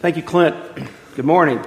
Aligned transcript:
Thank 0.00 0.18
you, 0.18 0.22
Clint. 0.22 0.54
Good 1.14 1.24
morning. 1.24 1.64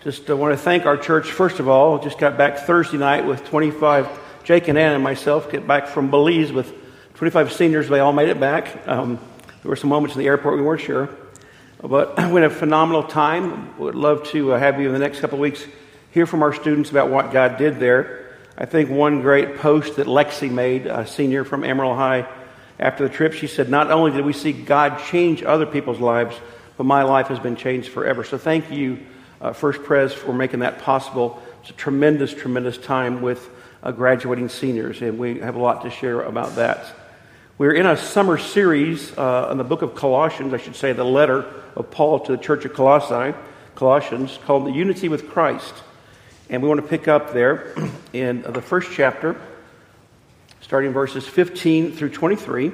Just 0.00 0.30
uh, 0.30 0.36
want 0.36 0.54
to 0.54 0.56
thank 0.56 0.86
our 0.86 0.96
church, 0.96 1.30
first 1.30 1.60
of 1.60 1.68
all. 1.68 1.98
Just 1.98 2.18
got 2.18 2.38
back 2.38 2.60
Thursday 2.60 2.96
night 2.96 3.26
with 3.26 3.44
25, 3.44 4.08
Jake 4.44 4.66
and 4.68 4.78
Ann 4.78 4.94
and 4.94 5.04
myself 5.04 5.50
get 5.50 5.66
back 5.66 5.88
from 5.88 6.10
Belize 6.10 6.50
with 6.50 6.72
25 7.16 7.52
seniors. 7.52 7.90
They 7.90 8.00
all 8.00 8.14
made 8.14 8.30
it 8.30 8.40
back. 8.40 8.88
Um, 8.88 9.18
there 9.62 9.68
were 9.68 9.76
some 9.76 9.90
moments 9.90 10.16
in 10.16 10.20
the 10.22 10.26
airport 10.26 10.56
we 10.56 10.62
weren't 10.62 10.80
sure. 10.80 11.10
But 11.82 12.16
we 12.16 12.40
had 12.40 12.44
a 12.44 12.50
phenomenal 12.50 13.02
time. 13.02 13.78
Would 13.78 13.94
love 13.94 14.24
to 14.28 14.54
uh, 14.54 14.58
have 14.58 14.80
you 14.80 14.86
in 14.86 14.94
the 14.94 14.98
next 14.98 15.20
couple 15.20 15.36
of 15.36 15.42
weeks 15.42 15.66
hear 16.12 16.24
from 16.24 16.42
our 16.42 16.54
students 16.54 16.90
about 16.90 17.10
what 17.10 17.30
God 17.30 17.58
did 17.58 17.78
there. 17.78 18.38
I 18.56 18.64
think 18.64 18.88
one 18.88 19.20
great 19.20 19.58
post 19.58 19.96
that 19.96 20.06
Lexi 20.06 20.50
made, 20.50 20.86
a 20.86 21.06
senior 21.06 21.44
from 21.44 21.62
Emerald 21.62 21.98
High, 21.98 22.26
after 22.78 23.06
the 23.06 23.12
trip, 23.12 23.32
she 23.32 23.46
said, 23.46 23.68
Not 23.68 23.90
only 23.90 24.12
did 24.12 24.24
we 24.24 24.32
see 24.32 24.52
God 24.52 25.02
change 25.04 25.42
other 25.42 25.66
people's 25.66 26.00
lives, 26.00 26.36
but 26.76 26.84
my 26.84 27.02
life 27.02 27.26
has 27.26 27.40
been 27.40 27.56
changed 27.56 27.88
forever. 27.88 28.22
So 28.22 28.38
thank 28.38 28.70
you, 28.70 29.00
uh, 29.40 29.52
First 29.52 29.82
Pres, 29.82 30.12
for 30.12 30.32
making 30.32 30.60
that 30.60 30.78
possible. 30.80 31.42
It's 31.60 31.70
a 31.70 31.72
tremendous, 31.72 32.32
tremendous 32.32 32.78
time 32.78 33.20
with 33.20 33.48
uh, 33.82 33.90
graduating 33.90 34.48
seniors, 34.48 35.02
and 35.02 35.18
we 35.18 35.40
have 35.40 35.56
a 35.56 35.60
lot 35.60 35.82
to 35.82 35.90
share 35.90 36.22
about 36.22 36.54
that. 36.56 36.86
We're 37.58 37.72
in 37.72 37.86
a 37.86 37.96
summer 37.96 38.38
series 38.38 39.16
uh, 39.18 39.48
in 39.50 39.58
the 39.58 39.64
book 39.64 39.82
of 39.82 39.96
Colossians, 39.96 40.54
I 40.54 40.58
should 40.58 40.76
say, 40.76 40.92
the 40.92 41.04
letter 41.04 41.44
of 41.74 41.90
Paul 41.90 42.20
to 42.20 42.32
the 42.32 42.38
church 42.38 42.64
of 42.64 42.74
Colossae, 42.74 43.36
Colossians, 43.74 44.38
called 44.44 44.66
The 44.66 44.70
Unity 44.70 45.08
with 45.08 45.28
Christ. 45.28 45.74
And 46.48 46.62
we 46.62 46.68
want 46.68 46.80
to 46.80 46.86
pick 46.86 47.08
up 47.08 47.32
there 47.32 47.74
in 48.12 48.42
the 48.42 48.62
first 48.62 48.92
chapter 48.92 49.40
starting 50.60 50.92
verses 50.92 51.26
15 51.26 51.92
through 51.92 52.10
23. 52.10 52.72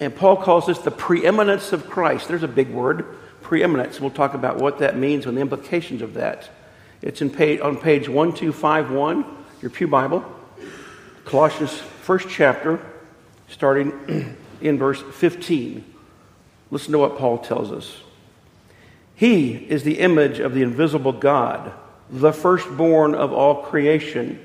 And 0.00 0.14
Paul 0.14 0.36
calls 0.36 0.66
this 0.66 0.78
the 0.78 0.90
preeminence 0.90 1.72
of 1.72 1.88
Christ. 1.88 2.28
There's 2.28 2.42
a 2.42 2.48
big 2.48 2.70
word, 2.70 3.06
preeminence. 3.42 4.00
We'll 4.00 4.10
talk 4.10 4.34
about 4.34 4.58
what 4.58 4.78
that 4.78 4.96
means 4.96 5.26
and 5.26 5.36
the 5.36 5.40
implications 5.40 6.02
of 6.02 6.14
that. 6.14 6.50
It's 7.02 7.20
in 7.20 7.30
page, 7.30 7.60
on 7.60 7.76
page 7.76 8.08
1251, 8.08 9.24
your 9.60 9.70
Pew 9.70 9.88
Bible, 9.88 10.24
Colossians, 11.24 11.72
first 11.72 12.28
chapter, 12.28 12.80
starting 13.48 14.36
in 14.60 14.78
verse 14.78 15.00
15. 15.00 15.84
Listen 16.70 16.92
to 16.92 16.98
what 16.98 17.18
Paul 17.18 17.38
tells 17.38 17.70
us. 17.70 18.00
He 19.14 19.52
is 19.54 19.84
the 19.84 20.00
image 20.00 20.40
of 20.40 20.54
the 20.54 20.62
invisible 20.62 21.12
God, 21.12 21.72
the 22.10 22.32
firstborn 22.32 23.14
of 23.14 23.32
all 23.32 23.62
creation. 23.62 24.44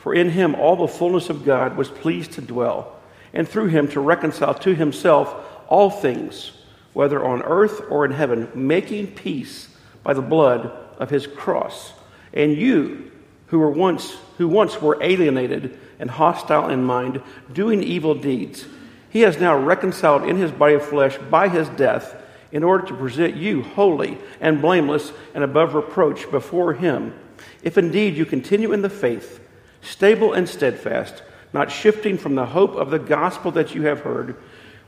For 0.00 0.14
in 0.14 0.30
him 0.30 0.54
all 0.54 0.76
the 0.76 0.88
fullness 0.88 1.28
of 1.28 1.44
God 1.44 1.76
was 1.76 1.90
pleased 1.90 2.32
to 2.32 2.40
dwell, 2.40 2.96
and 3.34 3.46
through 3.46 3.66
him 3.66 3.86
to 3.88 4.00
reconcile 4.00 4.54
to 4.54 4.74
himself 4.74 5.34
all 5.68 5.90
things, 5.90 6.52
whether 6.94 7.22
on 7.24 7.42
earth 7.42 7.82
or 7.90 8.06
in 8.06 8.10
heaven, 8.10 8.48
making 8.54 9.08
peace 9.08 9.68
by 10.02 10.14
the 10.14 10.22
blood 10.22 10.72
of 10.98 11.10
his 11.10 11.26
cross. 11.26 11.92
And 12.32 12.56
you, 12.56 13.12
who 13.48 13.58
were 13.58 13.70
once 13.70 14.16
who 14.38 14.48
once 14.48 14.80
were 14.80 14.96
alienated 15.02 15.78
and 15.98 16.10
hostile 16.10 16.70
in 16.70 16.82
mind, 16.82 17.20
doing 17.52 17.82
evil 17.82 18.14
deeds, 18.14 18.64
he 19.10 19.20
has 19.20 19.38
now 19.38 19.54
reconciled 19.54 20.24
in 20.24 20.36
his 20.36 20.50
body 20.50 20.74
of 20.74 20.82
flesh 20.82 21.18
by 21.30 21.48
his 21.48 21.68
death, 21.70 22.16
in 22.52 22.64
order 22.64 22.86
to 22.86 22.94
present 22.94 23.36
you 23.36 23.62
holy 23.62 24.16
and 24.40 24.62
blameless 24.62 25.12
and 25.34 25.44
above 25.44 25.74
reproach 25.74 26.30
before 26.30 26.72
him. 26.72 27.12
If 27.62 27.76
indeed 27.76 28.16
you 28.16 28.24
continue 28.24 28.72
in 28.72 28.80
the 28.80 28.88
faith, 28.88 29.40
stable 29.82 30.32
and 30.32 30.48
steadfast, 30.48 31.22
not 31.52 31.70
shifting 31.70 32.18
from 32.18 32.34
the 32.34 32.46
hope 32.46 32.74
of 32.74 32.90
the 32.90 32.98
gospel 32.98 33.50
that 33.52 33.74
you 33.74 33.82
have 33.82 34.00
heard, 34.00 34.36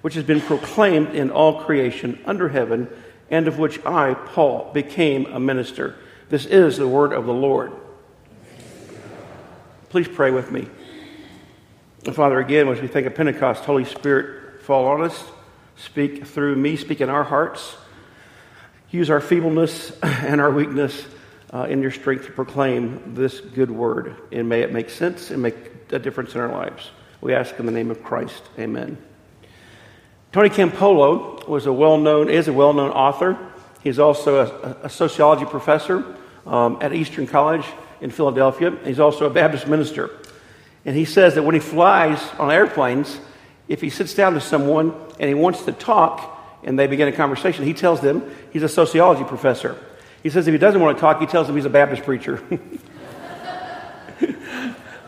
which 0.01 0.15
has 0.15 0.25
been 0.25 0.41
proclaimed 0.41 1.15
in 1.15 1.31
all 1.31 1.63
creation 1.63 2.19
under 2.25 2.49
heaven, 2.49 2.89
and 3.31 3.49
of 3.49 3.59
which 3.59 3.85
I, 3.85 4.15
Paul, 4.15 4.71
became 4.73 5.27
a 5.27 5.41
minister. 5.41 5.97
This 6.29 6.47
is 6.47 6.77
the 6.77 6.89
word 6.89 7.13
of 7.13 7.27
the 7.27 7.33
Lord. 7.33 7.73
Please 9.89 10.09
pray 10.09 10.31
with 10.31 10.51
me. 10.51 10.69
Father, 12.13 12.41
again, 12.41 12.69
as 12.69 12.81
we 12.81 12.89
think 12.89 13.07
of 13.07 13.15
Pentecost, 13.15 13.65
Holy 13.65 13.85
Spirit, 13.85 14.63
fall 14.63 14.87
on 14.87 15.03
us, 15.03 15.25
speak 15.77 16.27
through 16.27 16.57
me, 16.57 16.77
speak 16.77 17.01
in 17.01 17.09
our 17.09 17.25
hearts. 17.25 17.77
Use 18.91 19.09
our 19.09 19.21
feebleness 19.21 19.99
and 20.03 20.41
our 20.41 20.51
weakness 20.51 21.07
uh, 21.53 21.65
in 21.65 21.83
your 21.83 21.91
strength 21.91 22.27
to 22.27 22.33
proclaim 22.33 23.15
this 23.15 23.41
good 23.41 23.71
word. 23.71 24.17
And 24.33 24.49
may 24.49 24.63
it 24.63 24.73
make 24.73 24.91
sense 24.91 25.31
and 25.31 25.43
make 25.43 25.57
a 25.91 25.99
difference 25.99 26.35
in 26.35 26.41
our 26.41 26.51
lives. 26.51 26.91
We 27.21 27.35
ask 27.35 27.59
in 27.59 27.67
the 27.67 27.73
name 27.73 27.91
of 27.91 28.03
Christ. 28.03 28.43
Amen. 28.59 28.99
Tony 30.33 30.49
Campolo 30.49 31.47
was 31.47 31.67
a 31.67 31.73
well-known, 31.73 32.31
is 32.31 32.49
a 32.49 32.53
well-known 32.53 32.91
author. 32.91 33.39
He's 33.83 33.99
also 33.99 34.47
a, 34.47 34.87
a 34.87 34.89
sociology 34.89 35.45
professor 35.45 36.17
um, 36.47 36.79
at 36.81 36.95
Eastern 36.95 37.27
College 37.27 37.67
in 38.01 38.11
Philadelphia. 38.11 38.77
He's 38.85 38.99
also 38.99 39.27
a 39.27 39.31
Baptist 39.31 39.69
minister. 39.69 40.11
And 40.85 40.97
he 40.97 41.05
says 41.05 41.35
that 41.35 41.43
when 41.43 41.55
he 41.55 41.61
flies 41.61 42.21
on 42.39 42.51
airplanes, 42.51 43.21
if 43.69 43.81
he 43.81 43.91
sits 43.91 44.15
down 44.15 44.35
to 44.35 44.41
someone 44.41 44.95
and 45.21 45.29
he 45.29 45.35
wants 45.35 45.65
to 45.67 45.73
talk 45.73 46.61
and 46.65 46.79
they 46.79 46.87
begin 46.87 47.09
a 47.09 47.13
conversation, 47.13 47.65
he 47.65 47.75
tells 47.75 48.01
them 48.01 48.29
he's 48.53 48.63
a 48.63 48.69
sociology 48.69 49.25
professor. 49.25 49.77
He 50.23 50.31
says 50.31 50.47
if 50.47 50.53
he 50.53 50.59
doesn't 50.59 50.81
want 50.81 50.97
to 50.97 51.01
talk, 51.01 51.21
he 51.21 51.27
tells 51.27 51.49
him 51.49 51.57
he's 51.57 51.65
a 51.65 51.71
Baptist 51.71 52.05
preacher. 52.05 52.43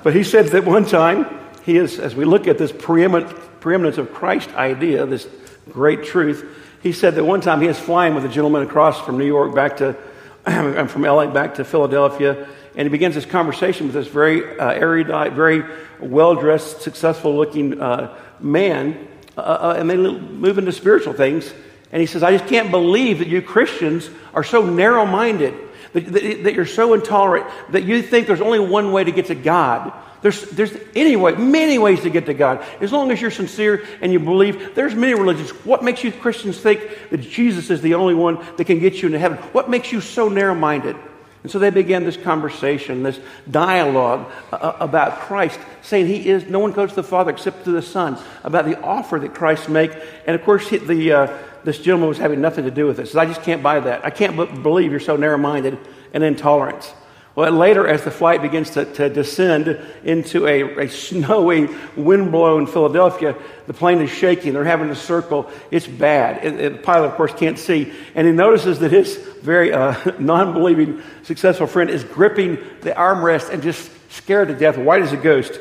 but 0.03 0.15
he 0.15 0.25
says 0.25 0.51
that 0.53 0.65
one 0.65 0.85
time, 0.85 1.41
he 1.65 1.77
is, 1.77 1.99
as 1.99 2.15
we 2.15 2.25
look 2.25 2.47
at 2.47 2.59
this 2.59 2.73
preeminent, 2.73 3.31
preeminence 3.61 3.97
of 3.97 4.13
Christ 4.13 4.51
idea, 4.51 5.07
this 5.07 5.29
great 5.71 6.05
truth, 6.05 6.45
he 6.83 6.93
said 6.93 7.15
that 7.15 7.25
one 7.25 7.41
time 7.41 7.61
he 7.63 7.69
was 7.69 7.79
flying 7.79 8.15
with 8.15 8.25
a 8.25 8.29
gentleman 8.29 8.63
across 8.63 9.01
from 9.01 9.17
New 9.19 9.25
York 9.25 9.55
back 9.55 9.79
to, 9.79 9.97
I'm 10.47 10.89
from 10.89 11.03
LA 11.03 11.29
back 11.29 11.55
to 11.55 11.65
Philadelphia, 11.65 12.47
and 12.77 12.87
he 12.87 12.91
begins 12.91 13.15
this 13.15 13.25
conversation 13.25 13.87
with 13.87 13.95
this 13.95 14.09
very 14.09 14.59
uh, 14.59 14.71
erudite, 14.71 15.33
very 15.33 15.65
well 16.01 16.35
dressed, 16.35 16.83
successful 16.83 17.35
looking 17.37 17.81
uh, 17.81 18.15
man, 18.41 19.09
uh, 19.39 19.41
uh, 19.41 19.77
and 19.79 19.89
they 19.89 19.97
move 19.97 20.59
into 20.59 20.73
spiritual 20.73 21.13
things. 21.13 21.55
And 21.95 22.01
he 22.01 22.07
says, 22.07 22.25
I 22.25 22.37
just 22.37 22.49
can't 22.49 22.73
believe 22.73 23.21
that 23.21 23.29
you 23.29 23.41
Christians 23.41 24.11
are 24.35 24.43
so 24.43 24.67
narrow 24.67 25.07
minded, 25.07 25.55
that, 25.93 26.05
that, 26.07 26.43
that, 26.43 26.55
you're 26.55 26.67
so 26.67 26.93
intolerant, 26.93 27.47
that 27.71 27.85
you 27.85 28.03
think 28.03 28.27
there's 28.27 28.41
only 28.41 28.59
one 28.59 28.91
way 28.91 29.05
to 29.05 29.13
get 29.13 29.27
to 29.27 29.37
God. 29.37 29.93
There's, 30.21 30.43
there's 30.51 30.77
any 30.97 31.15
way, 31.15 31.37
many 31.37 31.79
ways 31.79 32.01
to 32.01 32.11
get 32.11 32.27
to 32.27 32.35
God. 32.35 32.65
As 32.81 32.91
long 32.91 33.13
as 33.13 33.23
you're 33.23 33.31
sincere 33.31 33.87
and 34.01 34.13
you 34.13 34.19
believe, 34.19 34.75
there's 34.75 34.97
many 34.97 35.15
religions. 35.15 35.51
What 35.65 35.85
makes 35.85 36.03
you 36.03 36.11
Christians 36.11 36.59
think 36.59 37.11
that 37.11 37.19
Jesus 37.19 37.71
is 37.71 37.81
the 37.81 37.95
only 37.95 38.15
one 38.15 38.45
that 38.57 38.65
can 38.65 38.81
get 38.81 39.01
you 39.01 39.07
into 39.07 39.21
heaven? 39.21 39.39
What 39.53 39.71
makes 39.71 39.93
you 39.93 40.01
so 40.01 40.29
narrow 40.29 40.57
minded? 40.57 40.97
And 41.45 41.53
so 41.53 41.59
they 41.59 41.69
began 41.69 42.05
this 42.05 42.17
conversation, 42.17 43.03
this 43.03 43.21
dialogue 43.51 44.33
uh, 44.51 44.57
uh, 44.57 44.77
about 44.81 45.21
Christ, 45.21 45.61
saying 45.83 46.07
he 46.07 46.27
is, 46.27 46.47
no 46.47 46.59
one 46.59 46.73
goes 46.73 46.89
to 46.89 46.97
the 46.97 47.03
Father 47.03 47.31
except 47.31 47.65
to 47.65 47.71
the 47.71 47.83
Son, 47.83 48.19
about 48.43 48.65
the 48.65 48.81
offer 48.81 49.19
that 49.21 49.35
Christ 49.35 49.69
make. 49.69 49.93
And 50.27 50.35
of 50.35 50.43
course, 50.43 50.71
the, 50.71 51.13
uh, 51.13 51.39
this 51.63 51.79
gentleman 51.79 52.09
was 52.09 52.17
having 52.17 52.41
nothing 52.41 52.65
to 52.65 52.71
do 52.71 52.87
with 52.87 52.99
it. 52.99 53.15
I 53.15 53.27
just 53.27 53.43
can't 53.43 53.63
buy 53.63 53.79
that. 53.79 54.07
I 54.07 54.11
can't 54.11 54.37
b- 54.37 54.63
believe 54.63 54.91
you're 54.91 55.01
so 55.01 55.17
narrow 55.17 55.37
minded 55.37 55.79
and 56.15 56.25
intolerant. 56.25 56.95
Well, 57.37 57.51
later, 57.51 57.89
as 57.89 58.05
the 58.05 58.13
flight 58.13 58.43
begins 58.43 58.71
to, 58.71 58.85
to 58.85 59.09
descend 59.09 59.81
into 60.05 60.47
a, 60.47 60.85
a 60.85 60.89
snowy, 60.89 61.69
wind-blown 61.97 62.69
Philadelphia, 62.69 63.35
the 63.67 63.75
plane 63.75 64.01
is 64.01 64.11
shaking. 64.11 64.53
They're 64.53 64.63
having 64.63 64.89
to 64.89 64.95
circle. 64.95 65.51
It's 65.73 65.87
bad. 65.87 66.59
The 66.59 66.79
pilot, 66.79 67.09
of 67.09 67.15
course, 67.15 67.33
can't 67.33 67.59
see. 67.59 67.93
And 68.15 68.25
he 68.29 68.33
notices 68.33 68.79
that 68.79 68.93
his 68.93 69.17
very 69.43 69.73
uh, 69.73 69.97
non-believing, 70.21 71.03
successful 71.25 71.67
friend 71.67 71.91
is 71.91 72.05
gripping 72.05 72.55
the 72.83 72.93
armrest 72.93 73.51
and 73.51 73.65
just 73.65 73.91
scared 74.13 74.47
to 74.49 74.55
death, 74.55 74.79
white 74.79 75.03
as 75.03 75.13
a 75.13 75.17
ghost. 75.17 75.59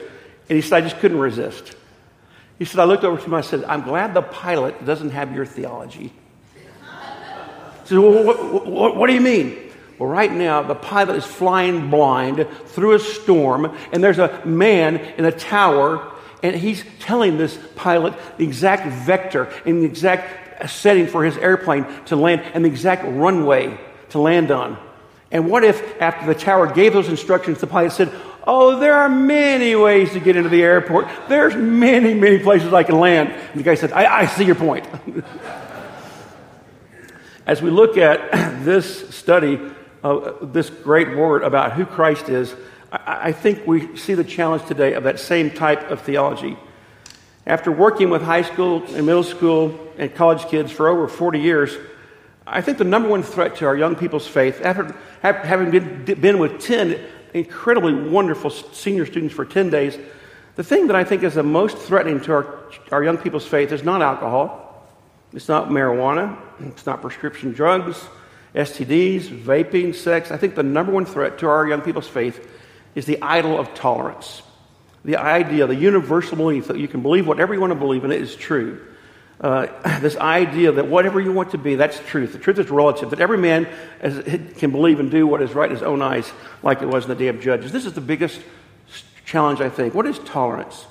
And 0.49 0.55
he 0.55 0.61
said, 0.61 0.83
I 0.83 0.87
just 0.87 0.99
couldn't 0.99 1.17
resist. 1.19 1.75
He 2.59 2.65
said, 2.65 2.81
I 2.81 2.83
looked 2.83 3.03
over 3.03 3.17
to 3.17 3.25
him 3.25 3.33
I 3.33 3.41
said, 3.41 3.63
I'm 3.63 3.81
glad 3.81 4.13
the 4.13 4.21
pilot 4.21 4.85
doesn't 4.85 5.09
have 5.09 5.33
your 5.35 5.45
theology. 5.45 6.13
He 7.81 7.89
said, 7.89 7.97
well, 7.97 8.23
what, 8.23 8.65
what, 8.65 8.95
what 8.95 9.07
do 9.07 9.13
you 9.13 9.19
mean? 9.19 9.72
Well, 9.99 10.09
right 10.09 10.31
now, 10.31 10.63
the 10.63 10.75
pilot 10.75 11.17
is 11.17 11.25
flying 11.25 11.89
blind 11.89 12.47
through 12.67 12.93
a 12.93 12.99
storm, 12.99 13.77
and 13.91 14.03
there's 14.03 14.19
a 14.19 14.43
man 14.45 14.97
in 14.97 15.25
a 15.25 15.31
tower, 15.31 16.11
and 16.41 16.55
he's 16.55 16.83
telling 16.99 17.37
this 17.37 17.57
pilot 17.75 18.13
the 18.37 18.43
exact 18.43 18.87
vector 19.05 19.51
and 19.65 19.81
the 19.81 19.85
exact 19.85 20.69
setting 20.69 21.07
for 21.07 21.23
his 21.23 21.37
airplane 21.37 21.85
to 22.05 22.15
land 22.15 22.41
and 22.53 22.65
the 22.65 22.69
exact 22.69 23.05
runway 23.05 23.77
to 24.09 24.19
land 24.19 24.51
on. 24.51 24.77
And 25.31 25.49
what 25.49 25.63
if, 25.63 26.01
after 26.01 26.25
the 26.25 26.35
tower 26.35 26.71
gave 26.71 26.93
those 26.93 27.09
instructions, 27.09 27.59
the 27.59 27.67
pilot 27.67 27.91
said, 27.91 28.11
Oh, 28.45 28.77
there 28.77 28.95
are 28.95 29.07
many 29.07 29.73
ways 29.73 30.11
to 30.13 30.19
get 30.19 30.35
into 30.35 30.49
the 30.49 30.61
airport. 30.61 31.07
There's 31.29 31.55
many, 31.55 32.13
many 32.13 32.39
places 32.39 32.73
I 32.73 32.83
can 32.83 32.99
land. 32.99 33.29
And 33.29 33.59
the 33.59 33.63
guy 33.63 33.75
said, 33.75 33.93
I, 33.93 34.19
I 34.21 34.25
see 34.25 34.43
your 34.43 34.55
point. 34.55 34.85
As 37.45 37.61
we 37.61 37.69
look 37.69 37.97
at 37.97 38.31
this 38.65 39.15
study 39.15 39.59
of 40.03 40.23
uh, 40.23 40.45
this 40.45 40.69
great 40.69 41.15
word 41.15 41.43
about 41.43 41.73
who 41.73 41.85
Christ 41.85 42.29
is, 42.29 42.53
I, 42.91 43.29
I 43.29 43.31
think 43.31 43.65
we 43.65 43.95
see 43.97 44.13
the 44.13 44.23
challenge 44.23 44.65
today 44.65 44.93
of 44.93 45.03
that 45.03 45.19
same 45.19 45.49
type 45.49 45.89
of 45.89 46.01
theology. 46.01 46.57
After 47.45 47.71
working 47.71 48.09
with 48.09 48.21
high 48.21 48.43
school 48.43 48.83
and 48.95 49.05
middle 49.05 49.23
school 49.23 49.77
and 49.97 50.13
college 50.13 50.45
kids 50.47 50.71
for 50.71 50.87
over 50.87 51.07
40 51.07 51.39
years, 51.39 51.75
I 52.45 52.61
think 52.61 52.77
the 52.77 52.83
number 52.83 53.09
one 53.09 53.23
threat 53.23 53.55
to 53.57 53.65
our 53.65 53.75
young 53.75 53.95
people's 53.95 54.27
faith, 54.27 54.61
after 54.61 54.95
having 55.21 55.71
been, 55.71 56.19
been 56.19 56.39
with 56.39 56.61
10 56.61 56.99
incredibly 57.33 57.93
wonderful 57.93 58.49
senior 58.49 59.05
students 59.05 59.33
for 59.33 59.45
10 59.45 59.69
days, 59.69 59.97
the 60.55 60.63
thing 60.63 60.87
that 60.87 60.95
I 60.95 61.03
think 61.03 61.23
is 61.23 61.33
the 61.33 61.43
most 61.43 61.77
threatening 61.77 62.21
to 62.21 62.33
our, 62.33 62.59
our 62.91 63.03
young 63.03 63.17
people's 63.17 63.47
faith 63.47 63.71
is 63.71 63.83
not 63.83 64.01
alcohol, 64.01 64.85
it's 65.33 65.47
not 65.47 65.69
marijuana, 65.69 66.37
it's 66.59 66.85
not 66.85 67.01
prescription 67.01 67.53
drugs, 67.53 68.05
STDs, 68.55 69.23
vaping, 69.23 69.95
sex. 69.95 70.31
I 70.31 70.37
think 70.37 70.55
the 70.55 70.63
number 70.63 70.91
one 70.91 71.05
threat 71.05 71.39
to 71.39 71.47
our 71.47 71.67
young 71.67 71.81
people's 71.81 72.07
faith 72.07 72.47
is 72.95 73.05
the 73.05 73.21
idol 73.21 73.59
of 73.59 73.73
tolerance. 73.73 74.43
The 75.03 75.17
idea, 75.17 75.67
the 75.67 75.75
universal 75.75 76.37
belief 76.37 76.67
that 76.67 76.77
you 76.77 76.87
can 76.87 77.01
believe 77.01 77.27
whatever 77.27 77.53
you 77.53 77.59
want 77.59 77.71
to 77.71 77.79
believe 77.79 78.03
and 78.03 78.13
it 78.13 78.21
is 78.21 78.35
true. 78.35 78.79
Uh, 79.41 79.67
this 79.99 80.15
idea 80.15 80.71
that 80.71 80.87
whatever 80.87 81.19
you 81.19 81.31
want 81.31 81.51
to 81.51 81.57
be, 81.57 81.75
that's 81.75 81.99
truth. 82.07 82.31
The 82.31 82.39
truth 82.39 82.59
is 82.59 82.69
relative, 82.69 83.09
that 83.09 83.19
every 83.19 83.37
man 83.37 83.67
can 84.57 84.71
believe 84.71 84.99
and 84.99 85.09
do 85.09 85.27
what 85.27 85.41
is 85.41 85.53
right 85.53 85.69
in 85.69 85.75
his 85.75 85.83
own 85.83 86.01
eyes, 86.01 86.31
like 86.61 86.81
it 86.81 86.87
was 86.87 87.05
in 87.05 87.09
the 87.09 87.15
day 87.15 87.27
of 87.27 87.41
Judges. 87.41 87.71
This 87.71 87.85
is 87.85 87.93
the 87.93 88.01
biggest 88.01 88.39
challenge, 89.25 89.61
I 89.61 89.69
think. 89.69 89.93
What 89.93 90.05
is 90.05 90.19
tolerance? 90.19 90.85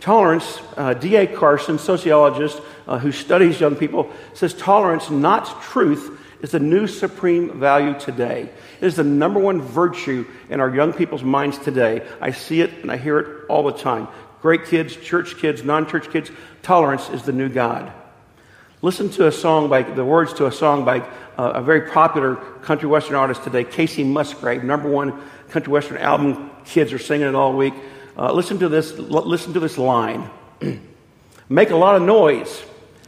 Tolerance, 0.00 0.60
uh, 0.76 0.94
D.A. 0.94 1.26
Carson, 1.26 1.78
sociologist 1.78 2.60
uh, 2.88 2.98
who 2.98 3.12
studies 3.12 3.60
young 3.60 3.76
people, 3.76 4.10
says 4.34 4.52
tolerance, 4.52 5.08
not 5.08 5.62
truth, 5.62 6.20
is 6.42 6.50
the 6.50 6.60
new 6.60 6.86
supreme 6.86 7.58
value 7.58 7.98
today. 7.98 8.50
It 8.80 8.86
is 8.86 8.96
the 8.96 9.04
number 9.04 9.40
one 9.40 9.62
virtue 9.62 10.26
in 10.50 10.60
our 10.60 10.74
young 10.74 10.92
people's 10.92 11.22
minds 11.22 11.58
today. 11.58 12.06
I 12.20 12.32
see 12.32 12.60
it 12.60 12.70
and 12.82 12.90
I 12.90 12.96
hear 12.96 13.18
it 13.18 13.46
all 13.48 13.62
the 13.62 13.72
time. 13.72 14.08
Great 14.42 14.66
kids, 14.66 14.94
church 14.96 15.38
kids, 15.38 15.64
non 15.64 15.88
church 15.88 16.10
kids, 16.10 16.30
tolerance 16.62 17.08
is 17.10 17.22
the 17.22 17.32
new 17.32 17.48
God. 17.48 17.92
Listen 18.82 19.08
to 19.10 19.26
a 19.26 19.32
song 19.32 19.70
by 19.70 19.82
the 19.82 20.04
words 20.04 20.34
to 20.34 20.46
a 20.46 20.52
song 20.52 20.84
by 20.84 21.00
uh, 21.38 21.52
a 21.54 21.62
very 21.62 21.90
popular 21.90 22.36
country 22.60 22.86
western 22.86 23.14
artist 23.14 23.42
today, 23.42 23.64
Kacey 23.64 24.04
Musgrave, 24.04 24.62
number 24.62 24.90
one 24.90 25.22
country 25.48 25.72
western 25.72 25.96
album. 25.96 26.50
Kids 26.66 26.92
are 26.92 26.98
singing 26.98 27.26
it 27.26 27.34
all 27.34 27.56
week. 27.56 27.72
Uh, 28.18 28.30
listen 28.32 28.58
to 28.58 28.68
this. 28.68 28.92
L- 28.92 29.26
listen 29.26 29.54
to 29.54 29.60
this 29.60 29.78
line: 29.78 30.28
Make 31.48 31.70
a 31.70 31.76
lot 31.76 31.96
of 31.96 32.02
noise, 32.02 32.62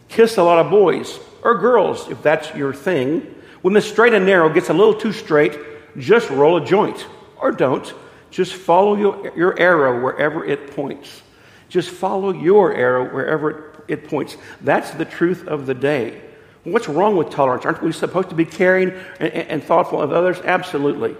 kiss 0.08 0.38
a 0.38 0.42
lot 0.42 0.64
of 0.64 0.70
boys 0.70 1.18
or 1.42 1.58
girls, 1.58 2.08
if 2.08 2.22
that's 2.22 2.54
your 2.54 2.72
thing. 2.72 3.34
When 3.62 3.74
the 3.74 3.80
straight 3.80 4.14
and 4.14 4.26
narrow 4.26 4.48
gets 4.52 4.68
a 4.68 4.74
little 4.74 4.94
too 4.94 5.12
straight, 5.12 5.58
just 5.98 6.30
roll 6.30 6.56
a 6.56 6.64
joint 6.64 7.06
or 7.38 7.52
don't. 7.52 7.92
Just 8.30 8.54
follow 8.54 8.96
your, 8.96 9.32
your 9.36 9.58
arrow 9.58 10.02
wherever 10.02 10.44
it 10.44 10.74
points. 10.74 11.22
Just 11.68 11.90
follow 11.90 12.32
your 12.32 12.74
arrow 12.74 13.12
wherever 13.12 13.50
it 13.50 13.76
it 13.88 14.08
points. 14.08 14.36
That's 14.60 14.90
the 14.92 15.04
truth 15.04 15.46
of 15.46 15.66
the 15.66 15.74
day. 15.74 16.22
What's 16.64 16.88
wrong 16.88 17.16
with 17.16 17.30
tolerance? 17.30 17.64
Aren't 17.64 17.82
we 17.82 17.92
supposed 17.92 18.30
to 18.30 18.34
be 18.34 18.44
caring 18.44 18.90
and, 19.20 19.32
and 19.32 19.64
thoughtful 19.64 20.02
of 20.02 20.12
others? 20.12 20.38
Absolutely. 20.44 21.16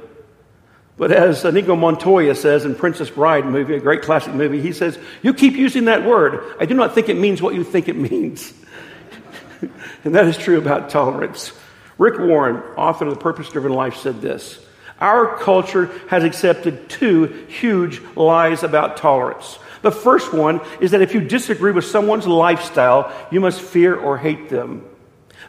But 0.97 1.13
as 1.13 1.45
Inigo 1.45 1.77
Montoya 1.77 2.35
says 2.35 2.65
in 2.65 2.75
Princess 2.75 3.11
Bride 3.11 3.45
movie, 3.45 3.77
a 3.77 3.81
great 3.81 4.03
classic 4.03 4.35
movie, 4.35 4.61
he 4.61 4.73
says, 4.73 4.99
You 5.23 5.35
keep 5.35 5.55
using 5.55 5.85
that 5.85 6.05
word. 6.05 6.57
I 6.59 6.65
do 6.65 6.75
not 6.75 6.95
think 6.95 7.09
it 7.09 7.17
means 7.17 7.41
what 7.41 7.55
you 7.55 7.63
think 7.65 7.89
it 7.89 7.97
means. 7.97 8.53
and 10.05 10.15
that 10.15 10.27
is 10.27 10.37
true 10.37 10.59
about 10.59 10.91
tolerance. 10.91 11.53
Rick 11.99 12.19
Warren, 12.19 12.57
author 12.77 13.07
of 13.07 13.15
The 13.15 13.21
Purpose 13.21 13.49
Driven 13.49 13.73
Life, 13.73 13.97
said 13.97 14.21
this 14.21 14.59
Our 15.01 15.39
culture 15.39 15.91
has 16.09 16.25
accepted 16.25 16.89
two 16.89 17.47
huge 17.49 18.01
lies 18.15 18.63
about 18.63 18.97
tolerance. 18.97 19.59
The 19.83 19.93
first 19.93 20.33
one 20.33 20.61
is 20.81 20.91
that 20.91 21.03
if 21.03 21.15
you 21.15 21.21
disagree 21.21 21.73
with 21.73 21.85
someone's 21.85 22.27
lifestyle, 22.27 23.13
you 23.31 23.41
must 23.41 23.61
fear 23.61 23.95
or 23.95 24.19
hate 24.19 24.49
them. 24.49 24.85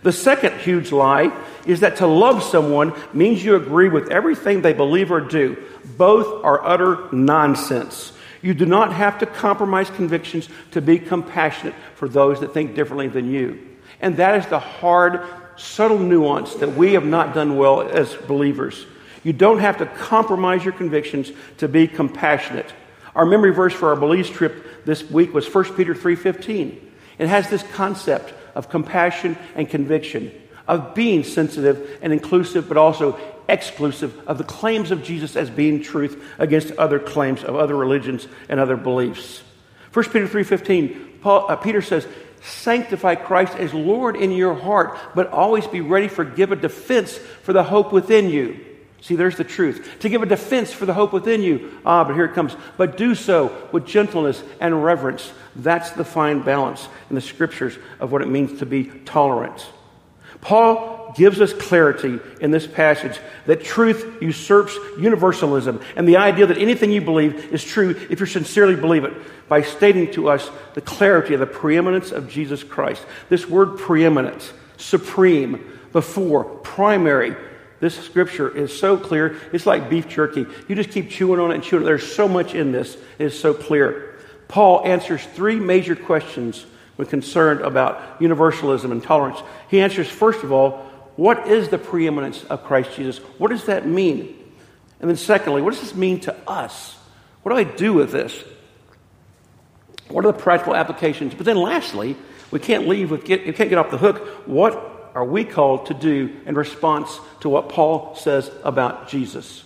The 0.04 0.12
second 0.12 0.59
huge 0.59 0.92
lie 0.92 1.36
is 1.65 1.80
that 1.80 1.98
to 1.98 2.07
love 2.07 2.44
someone 2.44 2.94
means 3.13 3.44
you 3.44 3.56
agree 3.56 3.89
with 3.89 4.12
everything 4.12 4.62
they 4.62 4.74
believe 4.74 5.12
or 5.12 5.21
do. 5.21 5.57
Both 5.98 6.44
are 6.44 6.63
utter 6.65 7.09
nonsense. 7.12 8.13
You 8.42 8.54
do 8.54 8.65
not 8.65 8.94
have 8.94 9.19
to 9.19 9.25
compromise 9.25 9.89
convictions 9.89 10.48
to 10.71 10.81
be 10.81 11.00
compassionate 11.00 11.74
for 11.95 12.07
those 12.07 12.39
that 12.42 12.54
think 12.54 12.75
differently 12.75 13.07
than 13.07 13.31
you. 13.31 13.76
And 14.01 14.17
that 14.17 14.39
is 14.39 14.45
the 14.47 14.59
hard, 14.59 15.25
subtle 15.55 15.99
nuance 15.99 16.53
that 16.55 16.75
we 16.75 16.94
have 16.94 17.05
not 17.05 17.33
done 17.33 17.57
well 17.57 17.81
as 17.81 18.13
believers. 18.13 18.85
You 19.23 19.33
don't 19.33 19.59
have 19.59 19.77
to 19.79 19.85
compromise 19.85 20.63
your 20.63 20.73
convictions 20.73 21.31
to 21.57 21.67
be 21.67 21.88
compassionate. 21.88 22.71
Our 23.15 23.25
memory 23.25 23.51
verse 23.51 23.73
for 23.73 23.89
our 23.89 23.95
Belize 23.95 24.29
trip 24.29 24.85
this 24.85 25.09
week 25.09 25.33
was 25.33 25.47
1 25.47 25.75
Peter 25.75 25.95
3:15. 25.95 26.79
It 27.17 27.27
has 27.27 27.49
this 27.49 27.63
concept 27.73 28.33
of 28.55 28.69
compassion 28.69 29.38
and 29.55 29.67
conviction, 29.67 30.31
of 30.67 30.94
being 30.94 31.23
sensitive 31.23 31.97
and 32.01 32.13
inclusive, 32.13 32.67
but 32.67 32.77
also 32.77 33.17
exclusive 33.49 34.13
of 34.27 34.38
the 34.38 34.44
claims 34.44 34.91
of 34.91 35.03
Jesus 35.03 35.35
as 35.35 35.49
being 35.49 35.81
truth 35.81 36.23
against 36.38 36.71
other 36.73 36.99
claims 36.99 37.44
of 37.44 37.55
other 37.55 37.75
religions 37.75 38.27
and 38.49 38.59
other 38.59 38.77
beliefs. 38.77 39.41
1 39.94 40.11
Peter 40.11 40.27
3:15, 40.27 41.19
Paul, 41.21 41.47
uh, 41.49 41.55
Peter 41.55 41.81
says, 41.81 42.07
Sanctify 42.47 43.15
Christ 43.15 43.55
as 43.55 43.73
Lord 43.73 44.15
in 44.15 44.31
your 44.31 44.53
heart, 44.53 44.97
but 45.13 45.31
always 45.31 45.67
be 45.67 45.81
ready 45.81 46.07
for 46.07 46.23
give 46.23 46.51
a 46.51 46.55
defense 46.55 47.17
for 47.44 47.53
the 47.53 47.63
hope 47.63 47.91
within 47.91 48.29
you. 48.29 48.63
See, 49.01 49.15
there's 49.15 49.38
the 49.38 49.44
truth. 49.44 49.97
To 49.99 50.09
give 50.09 50.23
a 50.23 50.25
defense 50.25 50.73
for 50.73 50.85
the 50.85 50.94
hope 50.94 51.13
within 51.13 51.41
you. 51.41 51.79
Ah, 51.85 52.03
but 52.03 52.15
here 52.15 52.25
it 52.25 52.33
comes. 52.33 52.55
But 52.77 52.97
do 52.97 53.15
so 53.15 53.55
with 53.71 53.85
gentleness 53.85 54.44
and 54.59 54.83
reverence. 54.83 55.31
That's 55.55 55.91
the 55.91 56.03
fine 56.03 56.41
balance 56.41 56.88
in 57.09 57.15
the 57.15 57.21
scriptures 57.21 57.77
of 57.99 58.11
what 58.11 58.21
it 58.21 58.27
means 58.27 58.59
to 58.59 58.65
be 58.65 58.85
tolerant. 59.05 59.67
Paul 60.41 61.13
gives 61.15 61.41
us 61.41 61.53
clarity 61.53 62.19
in 62.41 62.51
this 62.51 62.67
passage 62.67 63.19
that 63.45 63.63
truth 63.63 64.21
usurps 64.21 64.75
universalism 64.99 65.81
and 65.95 66.07
the 66.07 66.17
idea 66.17 66.45
that 66.45 66.57
anything 66.57 66.91
you 66.91 67.01
believe 67.01 67.53
is 67.53 67.63
true 67.63 67.89
if 68.09 68.19
you 68.19 68.25
sincerely 68.25 68.75
believe 68.75 69.03
it 69.03 69.13
by 69.47 69.61
stating 69.61 70.11
to 70.11 70.29
us 70.29 70.49
the 70.73 70.81
clarity 70.81 71.33
of 71.33 71.39
the 71.39 71.47
preeminence 71.47 72.11
of 72.11 72.29
Jesus 72.29 72.63
Christ. 72.63 73.03
This 73.29 73.47
word 73.47 73.77
preeminent, 73.77 74.53
supreme, 74.77 75.79
before, 75.91 76.44
primary, 76.44 77.35
this 77.79 77.97
scripture 77.97 78.56
is 78.56 78.77
so 78.77 78.97
clear. 78.97 79.37
It's 79.53 79.65
like 79.65 79.89
beef 79.89 80.07
jerky. 80.07 80.45
You 80.67 80.75
just 80.75 80.89
keep 80.89 81.09
chewing 81.09 81.39
on 81.39 81.51
it 81.51 81.56
and 81.56 81.63
chewing 81.63 81.83
it. 81.83 81.85
There's 81.85 82.11
so 82.11 82.27
much 82.27 82.56
in 82.56 82.71
this. 82.71 82.95
It 83.19 83.25
is 83.25 83.39
so 83.39 83.53
clear. 83.53 84.15
Paul 84.47 84.85
answers 84.85 85.23
three 85.33 85.59
major 85.59 85.95
questions 85.95 86.65
when 86.97 87.07
concerned 87.07 87.61
about 87.61 88.21
universalism 88.21 88.92
and 88.92 89.01
tolerance. 89.01 89.42
He 89.69 89.80
answers, 89.80 90.09
first 90.09 90.44
of 90.44 90.51
all, 90.51 90.85
what 91.16 91.47
is 91.47 91.69
the 91.69 91.77
preeminence 91.77 92.44
of 92.44 92.63
Christ 92.63 92.95
Jesus? 92.95 93.18
What 93.37 93.49
does 93.49 93.66
that 93.66 93.87
mean? 93.87 94.35
And 94.99 95.09
then, 95.09 95.18
secondly, 95.18 95.61
what 95.61 95.73
does 95.73 95.81
this 95.81 95.95
mean 95.95 96.19
to 96.21 96.35
us? 96.47 96.95
What 97.44 97.54
do 97.54 97.57
I 97.57 97.63
do 97.63 97.94
with 97.94 98.11
this? 98.11 98.44
What 100.09 100.25
are 100.25 100.31
the 100.31 100.37
practical 100.37 100.75
applications? 100.75 101.33
But 101.33 101.45
then, 101.45 101.57
lastly, 101.57 102.16
we 102.51 102.59
can't 102.59 102.87
leave 102.87 103.11
with 103.11 103.25
get, 103.25 103.45
we 103.45 103.54
can't 103.54 103.69
get 103.69 103.77
off 103.77 103.92
the 103.92 103.97
hook. 103.97 104.47
What 104.47 105.11
are 105.16 105.25
we 105.25 105.44
called 105.44 105.87
to 105.87 105.94
do 105.94 106.35
in 106.45 106.56
response 106.56 107.19
to 107.42 107.49
what 107.49 107.69
Paul 107.69 108.16
says 108.16 108.51
about 108.63 109.09
Jesus? 109.09 109.63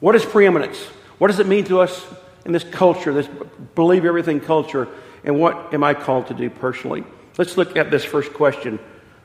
What 0.00 0.14
is 0.14 0.24
preeminence? 0.24 0.78
What 1.18 1.28
does 1.28 1.38
it 1.38 1.46
mean 1.46 1.64
to 1.64 1.80
us 1.80 2.06
in 2.44 2.52
this 2.52 2.64
culture, 2.64 3.12
this 3.12 3.28
believe 3.74 4.04
everything 4.04 4.40
culture? 4.40 4.88
And 5.24 5.38
what 5.38 5.74
am 5.74 5.84
I 5.84 5.94
called 5.94 6.28
to 6.28 6.34
do 6.34 6.50
personally? 6.50 7.04
Let's 7.38 7.56
look 7.56 7.76
at 7.76 7.90
this 7.90 8.04
first 8.04 8.32
question. 8.32 8.78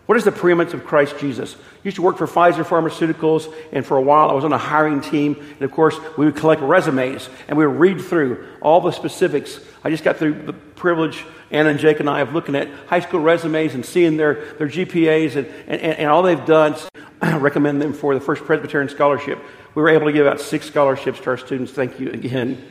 What 0.06 0.18
is 0.20 0.24
the 0.24 0.32
preeminence 0.32 0.74
of 0.76 0.86
Christ 0.86 1.18
Jesus? 1.20 1.56
I 1.56 1.60
used 1.84 1.96
to 1.96 2.04
work 2.04 2.18
for 2.18 2.28
Pfizer 2.28 2.64
Pharmaceuticals, 2.64 3.52
and 3.72 3.84
for 3.84 3.98
a 3.98 4.02
while 4.02 4.30
I 4.30 4.34
was 4.34 4.46
on 4.46 4.54
a 4.54 4.58
hiring 4.58 5.02
team. 5.02 5.36
And 5.36 5.62
of 5.64 5.72
course, 5.72 5.98
we 6.16 6.26
would 6.26 6.36
collect 6.36 6.62
resumes 6.62 7.28
and 7.48 7.58
we 7.58 7.66
would 7.66 7.80
read 7.80 8.02
through 8.02 8.48
all 8.62 8.82
the 8.82 8.92
specifics. 8.92 9.60
I 9.84 9.90
just 9.90 10.04
got 10.04 10.18
through 10.18 10.44
the 10.44 10.54
privilege, 10.54 11.26
Anna 11.50 11.70
and 11.70 11.80
Jake 11.80 12.00
and 12.00 12.10
I, 12.10 12.22
of 12.22 12.34
looking 12.34 12.56
at 12.56 12.70
high 12.88 13.00
school 13.00 13.20
resumes 13.20 13.74
and 13.74 13.84
seeing 13.84 14.16
their, 14.18 14.54
their 14.56 14.68
GPAs 14.68 15.36
and, 15.36 15.48
and, 15.68 15.82
and 15.82 16.10
all 16.10 16.22
they've 16.22 16.46
done. 16.46 16.76
Recommend 17.22 17.82
them 17.82 17.94
for 17.94 18.14
the 18.14 18.22
First 18.22 18.44
Presbyterian 18.44 18.90
Scholarship. 18.90 19.40
We 19.74 19.82
were 19.82 19.90
able 19.90 20.06
to 20.06 20.14
give 20.14 20.28
out 20.28 20.40
six 20.40 20.68
scholarships 20.68 21.20
to 21.22 21.32
our 21.32 21.38
students. 21.38 21.72
Thank 21.72 22.00
you 22.00 22.12
again. 22.12 22.64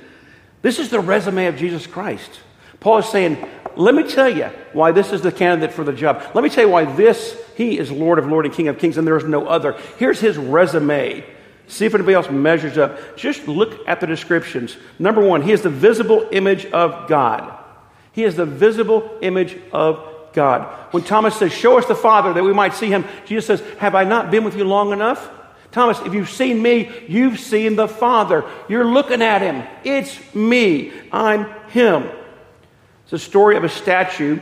This 0.63 0.79
is 0.79 0.89
the 0.89 1.01
resume 1.01 1.47
of 1.47 1.57
Jesus 1.57 1.87
Christ. 1.87 2.41
Paul 2.81 2.99
is 2.99 3.09
saying, 3.09 3.39
Let 3.77 3.95
me 3.95 4.03
tell 4.03 4.29
you 4.29 4.51
why 4.73 4.93
this 4.93 5.13
is 5.13 5.23
the 5.23 5.33
candidate 5.33 5.75
for 5.75 5.85
the 5.85 5.93
job. 5.93 6.23
Let 6.35 6.45
me 6.45 6.51
tell 6.51 6.65
you 6.65 6.71
why 6.71 6.85
this, 6.85 7.37
he 7.57 7.79
is 7.79 7.91
Lord 7.91 8.19
of 8.19 8.27
Lords 8.27 8.47
and 8.47 8.55
King 8.55 8.69
of 8.69 8.79
Kings, 8.79 8.97
and 8.97 9.07
there 9.07 9.17
is 9.17 9.25
no 9.25 9.47
other. 9.47 9.79
Here's 9.99 10.21
his 10.21 10.37
resume. 10.37 11.25
See 11.67 11.87
if 11.87 11.95
anybody 11.95 12.15
else 12.15 12.31
measures 12.31 12.77
up. 12.77 13.17
Just 13.17 13.49
look 13.49 13.89
at 13.89 14.01
the 14.01 14.07
descriptions. 14.07 14.77
Number 14.99 15.23
one, 15.23 15.43
he 15.43 15.53
is 15.53 15.63
the 15.63 15.71
visible 15.71 16.29
image 16.31 16.67
of 16.67 17.09
God. 17.09 17.59
He 18.13 18.25
is 18.25 18.37
the 18.37 18.47
visible 18.47 19.19
image 19.23 19.57
of 19.73 20.07
God. 20.35 20.93
When 20.93 21.03
Thomas 21.03 21.37
says, 21.37 21.53
Show 21.53 21.79
us 21.79 21.87
the 21.87 21.95
Father 21.95 22.33
that 22.35 22.45
we 22.45 22.53
might 22.53 22.75
see 22.75 22.89
him, 22.89 23.05
Jesus 23.25 23.47
says, 23.47 23.61
Have 23.79 23.95
I 23.95 24.05
not 24.05 24.31
been 24.31 24.45
with 24.45 24.57
you 24.57 24.65
long 24.65 24.93
enough? 24.93 25.31
Thomas, 25.73 25.99
if 26.01 26.15
you've 26.15 26.31
seen 26.31 26.63
me, 26.63 26.91
you've 27.09 27.41
seen 27.41 27.75
the 27.75 27.89
Father. 27.89 28.45
You're 28.69 28.85
looking 28.85 29.23
at 29.23 29.43
him. 29.43 29.65
It's 29.83 30.35
me. 30.35 30.93
I'm 31.11 31.47
him. 31.71 32.09
It's 33.15 33.23
a 33.23 33.31
story 33.31 33.57
of 33.57 33.63
a 33.63 33.69
statue 33.69 34.41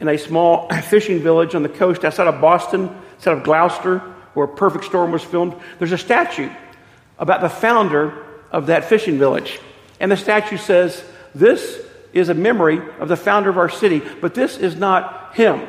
in 0.00 0.08
a 0.08 0.16
small 0.16 0.70
fishing 0.84 1.20
village 1.20 1.54
on 1.54 1.62
the 1.62 1.68
coast 1.68 2.06
outside 2.06 2.26
of 2.26 2.40
Boston, 2.40 2.88
outside 3.16 3.36
of 3.36 3.42
Gloucester, 3.44 3.98
where 4.32 4.46
Perfect 4.46 4.86
Storm 4.86 5.12
was 5.12 5.22
filmed. 5.22 5.54
There's 5.78 5.92
a 5.92 5.98
statue 5.98 6.48
about 7.18 7.42
the 7.42 7.50
founder 7.50 8.24
of 8.50 8.68
that 8.68 8.86
fishing 8.86 9.18
village. 9.18 9.60
And 10.00 10.10
the 10.10 10.16
statue 10.16 10.56
says, 10.56 11.04
This 11.34 11.78
is 12.14 12.30
a 12.30 12.34
memory 12.34 12.80
of 12.98 13.08
the 13.08 13.16
founder 13.18 13.50
of 13.50 13.58
our 13.58 13.68
city, 13.68 14.00
but 14.22 14.34
this 14.34 14.56
is 14.56 14.74
not 14.74 15.34
him. 15.34 15.60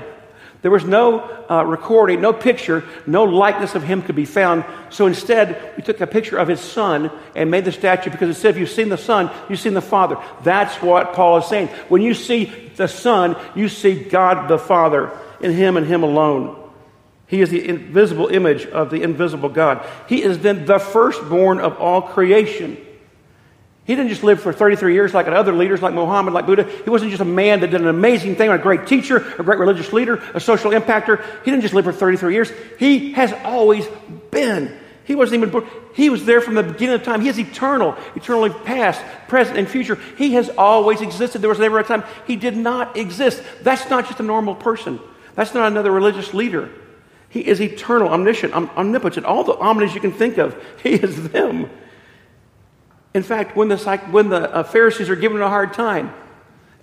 There 0.65 0.71
was 0.71 0.83
no 0.83 1.19
uh, 1.47 1.63
recording, 1.63 2.21
no 2.21 2.33
picture, 2.33 2.83
no 3.05 3.25
likeness 3.25 3.75
of 3.75 3.83
him 3.83 4.01
could 4.01 4.15
be 4.15 4.25
found. 4.25 4.65
So 4.89 5.05
instead, 5.05 5.75
we 5.77 5.83
took 5.83 6.01
a 6.01 6.07
picture 6.07 6.37
of 6.37 6.47
his 6.47 6.59
son 6.59 7.11
and 7.35 7.51
made 7.51 7.65
the 7.65 7.71
statue 7.71 8.09
because 8.09 8.35
it 8.35 8.39
said, 8.41 8.55
if 8.55 8.57
you've 8.57 8.71
seen 8.71 8.89
the 8.89 8.97
son, 8.97 9.29
you've 9.47 9.59
seen 9.59 9.75
the 9.75 9.81
father. 9.83 10.17
That's 10.41 10.81
what 10.81 11.13
Paul 11.13 11.37
is 11.37 11.45
saying. 11.45 11.67
When 11.87 12.01
you 12.01 12.15
see 12.15 12.45
the 12.77 12.87
son, 12.87 13.35
you 13.53 13.69
see 13.69 13.93
God 13.93 14.47
the 14.47 14.57
Father 14.57 15.15
in 15.39 15.51
him 15.51 15.77
and 15.77 15.85
him 15.85 16.01
alone. 16.01 16.59
He 17.27 17.41
is 17.41 17.51
the 17.51 17.63
invisible 17.63 18.29
image 18.29 18.65
of 18.65 18.89
the 18.89 19.03
invisible 19.03 19.49
God. 19.49 19.87
He 20.09 20.23
is 20.23 20.39
then 20.39 20.65
the 20.65 20.79
firstborn 20.79 21.59
of 21.59 21.77
all 21.77 22.01
creation. 22.01 22.83
He 23.85 23.95
didn't 23.95 24.09
just 24.09 24.23
live 24.23 24.41
for 24.41 24.51
33 24.51 24.95
years 24.95 25.13
like 25.13 25.27
other 25.27 25.53
leaders 25.53 25.81
like 25.81 25.93
Muhammad, 25.93 26.33
like 26.33 26.47
Buddha. 26.47 26.63
He 26.83 26.89
wasn't 26.89 27.11
just 27.11 27.21
a 27.21 27.25
man 27.25 27.59
that 27.59 27.69
did 27.69 27.81
an 27.81 27.87
amazing 27.87 28.35
thing, 28.35 28.49
a 28.49 28.57
great 28.57 28.87
teacher, 28.87 29.17
a 29.17 29.43
great 29.43 29.59
religious 29.59 29.93
leader, 29.93 30.15
a 30.33 30.39
social 30.39 30.71
impactor. 30.71 31.23
He 31.43 31.51
didn't 31.51 31.61
just 31.61 31.75
live 31.75 31.85
for 31.85 31.93
33 31.93 32.33
years. 32.33 32.51
He 32.79 33.11
has 33.13 33.31
always 33.43 33.85
been. 34.31 34.75
He 35.03 35.13
wasn't 35.13 35.37
even 35.37 35.51
born. 35.51 35.67
He 35.93 36.09
was 36.09 36.25
there 36.25 36.41
from 36.41 36.55
the 36.55 36.63
beginning 36.63 36.95
of 36.95 37.03
time. 37.03 37.21
He 37.21 37.29
is 37.29 37.39
eternal, 37.39 37.95
eternally 38.15 38.49
past, 38.49 39.03
present, 39.27 39.59
and 39.59 39.67
future. 39.67 39.99
He 40.17 40.33
has 40.33 40.49
always 40.49 41.01
existed. 41.01 41.43
There 41.43 41.49
was 41.49 41.59
never 41.59 41.77
a 41.77 41.83
time 41.83 42.03
he 42.25 42.35
did 42.35 42.57
not 42.57 42.97
exist. 42.97 43.43
That's 43.61 43.87
not 43.87 44.07
just 44.07 44.19
a 44.19 44.23
normal 44.23 44.55
person. 44.55 44.99
That's 45.35 45.53
not 45.53 45.71
another 45.71 45.91
religious 45.91 46.33
leader. 46.33 46.71
He 47.29 47.41
is 47.41 47.61
eternal, 47.61 48.07
omniscient, 48.07 48.53
omnipotent, 48.53 49.27
all 49.27 49.43
the 49.43 49.55
omnis 49.55 49.93
you 49.93 50.01
can 50.01 50.11
think 50.11 50.39
of. 50.39 50.59
He 50.81 50.93
is 50.93 51.29
them. 51.29 51.69
In 53.15 53.23
fact, 53.23 53.55
when 53.55 53.69
the, 53.69 53.77
when 54.11 54.27
the 54.27 54.53
uh, 54.53 54.63
Pharisees 54.63 55.09
are 55.09 55.15
giving 55.15 55.37
him 55.37 55.43
a 55.43 55.49
hard 55.49 55.73
time, 55.73 56.13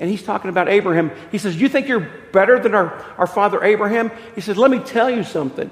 and 0.01 0.09
he's 0.09 0.23
talking 0.23 0.49
about 0.49 0.67
Abraham, 0.67 1.13
he 1.31 1.37
says, 1.37 1.61
You 1.61 1.69
think 1.69 1.87
you're 1.89 2.09
better 2.33 2.59
than 2.59 2.75
our, 2.75 3.05
our 3.19 3.27
father 3.27 3.63
Abraham? 3.63 4.11
He 4.35 4.41
says, 4.41 4.57
Let 4.57 4.71
me 4.71 4.79
tell 4.79 5.11
you 5.11 5.25
something. 5.25 5.71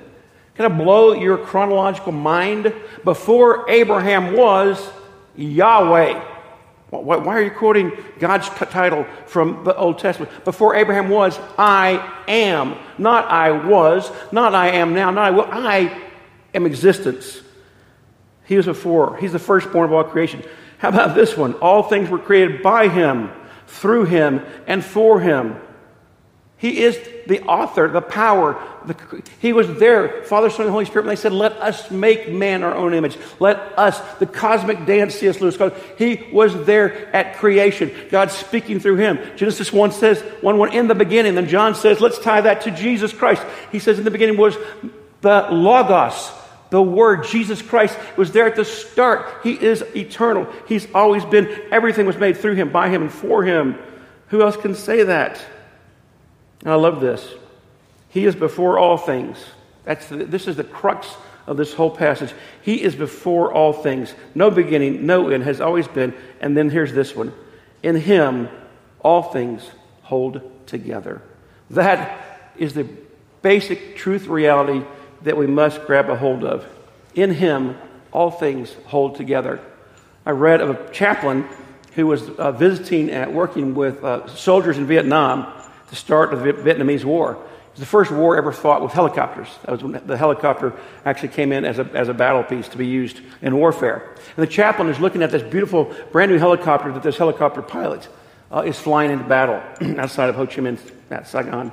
Can 0.57 0.65
I 0.67 0.69
blow 0.69 1.15
your 1.15 1.39
chronological 1.39 2.13
mind? 2.13 2.75
Before 3.05 3.69
Abraham 3.71 4.37
was 4.37 4.87
Yahweh. 5.35 6.23
Why 6.91 7.35
are 7.35 7.43
you 7.43 7.53
quoting 7.53 7.93
God's 8.19 8.49
title 8.51 9.07
from 9.27 9.65
the 9.65 9.75
Old 9.75 9.99
Testament? 9.99 10.45
Before 10.45 10.75
Abraham 10.75 11.09
was, 11.09 11.39
I 11.57 12.23
am. 12.29 12.77
Not 12.99 13.25
I 13.29 13.53
was, 13.53 14.13
not 14.31 14.55
I 14.55 14.73
am 14.73 14.93
now, 14.93 15.11
not 15.11 15.25
I 15.25 15.31
will. 15.31 15.49
I 15.51 15.99
am 16.53 16.67
existence. 16.67 17.41
He 18.51 18.57
was 18.57 18.67
before. 18.67 19.17
He's 19.19 19.31
the 19.31 19.39
firstborn 19.39 19.85
of 19.85 19.93
all 19.93 20.03
creation. 20.03 20.43
How 20.79 20.89
about 20.89 21.15
this 21.15 21.37
one? 21.37 21.55
All 21.55 21.85
things 21.85 22.11
were 22.11 22.19
created 22.19 22.65
by 22.65 22.89
him, 22.89 23.31
through 23.69 24.07
him, 24.07 24.45
and 24.67 24.85
for 24.85 25.21
him. 25.21 25.55
He 26.57 26.83
is 26.83 26.99
the 27.29 27.43
author, 27.43 27.87
the 27.87 28.01
power. 28.03 28.61
The, 28.87 29.23
he 29.39 29.53
was 29.53 29.79
there, 29.79 30.25
Father, 30.25 30.51
Son, 30.51 30.63
and 30.63 30.73
Holy 30.73 30.85
Spirit, 30.85 31.07
when 31.07 31.15
they 31.15 31.21
said, 31.21 31.31
Let 31.31 31.53
us 31.59 31.93
make 31.93 32.29
man 32.29 32.65
our 32.65 32.75
own 32.75 32.93
image. 32.93 33.17
Let 33.39 33.57
us, 33.79 34.01
the 34.19 34.27
cosmic 34.27 34.85
dance, 34.85 35.15
C.S. 35.15 35.41
Lewis 35.41 35.57
called 35.57 35.77
He 35.97 36.29
was 36.33 36.67
there 36.67 37.15
at 37.15 37.37
creation. 37.37 37.93
God 38.11 38.33
speaking 38.33 38.81
through 38.81 38.97
him. 38.97 39.21
Genesis 39.37 39.73
1 39.73 39.93
says, 39.93 40.23
1 40.41 40.59
1 40.59 40.73
in 40.73 40.89
the 40.89 40.97
beginning. 40.97 41.37
Then 41.37 41.47
John 41.47 41.77
says, 41.77 42.01
Let's 42.01 42.19
tie 42.19 42.41
that 42.41 42.63
to 42.63 42.73
Jesus 42.73 43.13
Christ. 43.13 43.47
He 43.71 43.79
says, 43.79 44.01
In 44.01 44.05
the 44.05 44.11
beginning 44.11 44.39
was 44.39 44.57
the 45.21 45.47
Logos, 45.53 46.33
the 46.71 46.83
Word, 46.83 47.25
Jesus 47.25 47.61
Christ, 47.61 47.99
was 48.17 48.33
there 48.33 48.47
at 48.47 48.57
the 48.57 48.65
start. 48.65 49.43
He 49.43 49.53
is 49.53 49.83
eternal. 49.95 50.47
He's 50.67 50.87
always 50.95 51.25
been. 51.25 51.49
Everything 51.71 52.07
was 52.07 52.17
made 52.17 52.37
through 52.37 52.55
Him, 52.55 52.71
by 52.71 52.89
Him, 52.89 53.03
and 53.03 53.13
for 53.13 53.43
Him. 53.43 53.77
Who 54.29 54.43
else 54.43 54.57
can 54.57 54.75
say 54.75 55.03
that? 55.03 55.41
And 56.61 56.73
I 56.73 56.77
love 56.77 57.01
this. 57.01 57.29
He 58.11 58.25
is 58.25 58.37
before 58.37 58.79
all 58.79 58.97
things. 58.97 59.39
That's 59.85 60.07
the, 60.09 60.25
this 60.25 60.47
is 60.47 60.57
the 60.57 60.65
crux 60.65 61.09
of 61.47 61.57
this 61.57 61.75
whole 61.75 61.91
passage. 61.91 62.33
He 62.63 62.83
is 62.83 62.95
before 62.95 63.53
all 63.53 63.73
things. 63.73 64.15
No 64.35 64.51
beginning, 64.51 65.07
no 65.07 65.31
end, 65.31 65.43
has 65.43 65.61
always 65.61 65.89
been. 65.89 66.15
And 66.41 66.57
then 66.57 66.71
here's 66.71 66.93
this 66.93 67.17
one 67.17 67.33
In 67.83 67.97
Him, 67.97 68.49
all 69.01 69.25
things 69.25 69.69
hold 70.03 70.41
together. 70.67 71.23
That 71.71 72.51
is 72.57 72.75
the 72.75 72.87
basic 73.43 73.97
truth 73.97 74.27
reality 74.27 74.85
that 75.23 75.37
we 75.37 75.47
must 75.47 75.85
grab 75.87 76.09
a 76.09 76.17
hold 76.17 76.45
of. 76.45 76.67
In 77.15 77.33
him, 77.33 77.77
all 78.13 78.31
things 78.31 78.75
hold 78.87 79.17
together. 79.17 79.61
I 80.25 80.31
read 80.31 80.61
of 80.61 80.71
a 80.71 80.93
chaplain 80.93 81.47
who 81.95 82.07
was 82.07 82.29
uh, 82.31 82.53
visiting 82.53 83.11
and 83.11 83.35
working 83.35 83.75
with 83.75 84.03
uh, 84.05 84.27
soldiers 84.29 84.79
in 84.79 84.87
Vietnam 84.87 85.53
to 85.89 85.97
start 85.97 86.33
of 86.33 86.41
the 86.41 86.53
Vietnamese 86.53 87.05
War. 87.05 87.33
It 87.33 87.73
was 87.73 87.81
the 87.81 87.87
first 87.87 88.11
war 88.11 88.37
ever 88.37 88.53
fought 88.53 88.83
with 88.83 88.93
helicopters. 88.93 89.49
That 89.63 89.73
was 89.73 89.83
when 89.83 90.01
the 90.07 90.17
helicopter 90.17 90.73
actually 91.05 91.29
came 91.29 91.53
in 91.53 91.65
as 91.65 91.79
a, 91.79 91.85
as 91.95 92.09
a 92.09 92.15
battle 92.15 92.43
piece 92.43 92.69
to 92.69 92.79
be 92.79 92.87
used 92.87 93.21
in 93.43 93.57
warfare. 93.57 94.17
And 94.37 94.47
the 94.47 94.51
chaplain 94.51 94.89
is 94.89 94.99
looking 94.99 95.23
at 95.23 95.31
this 95.31 95.43
beautiful, 95.43 95.95
brand 96.13 96.31
new 96.31 96.39
helicopter 96.39 96.93
that 96.93 97.03
this 97.03 97.17
helicopter 97.17 97.63
pilot 97.63 98.09
uh, 98.53 98.63
is 98.63 98.79
flying 98.79 99.11
into 99.11 99.25
battle 99.25 99.63
outside 100.01 100.29
of 100.29 100.35
Ho 100.37 100.47
Chi 100.47 100.57
Minh, 100.57 101.27
Saigon. 101.27 101.73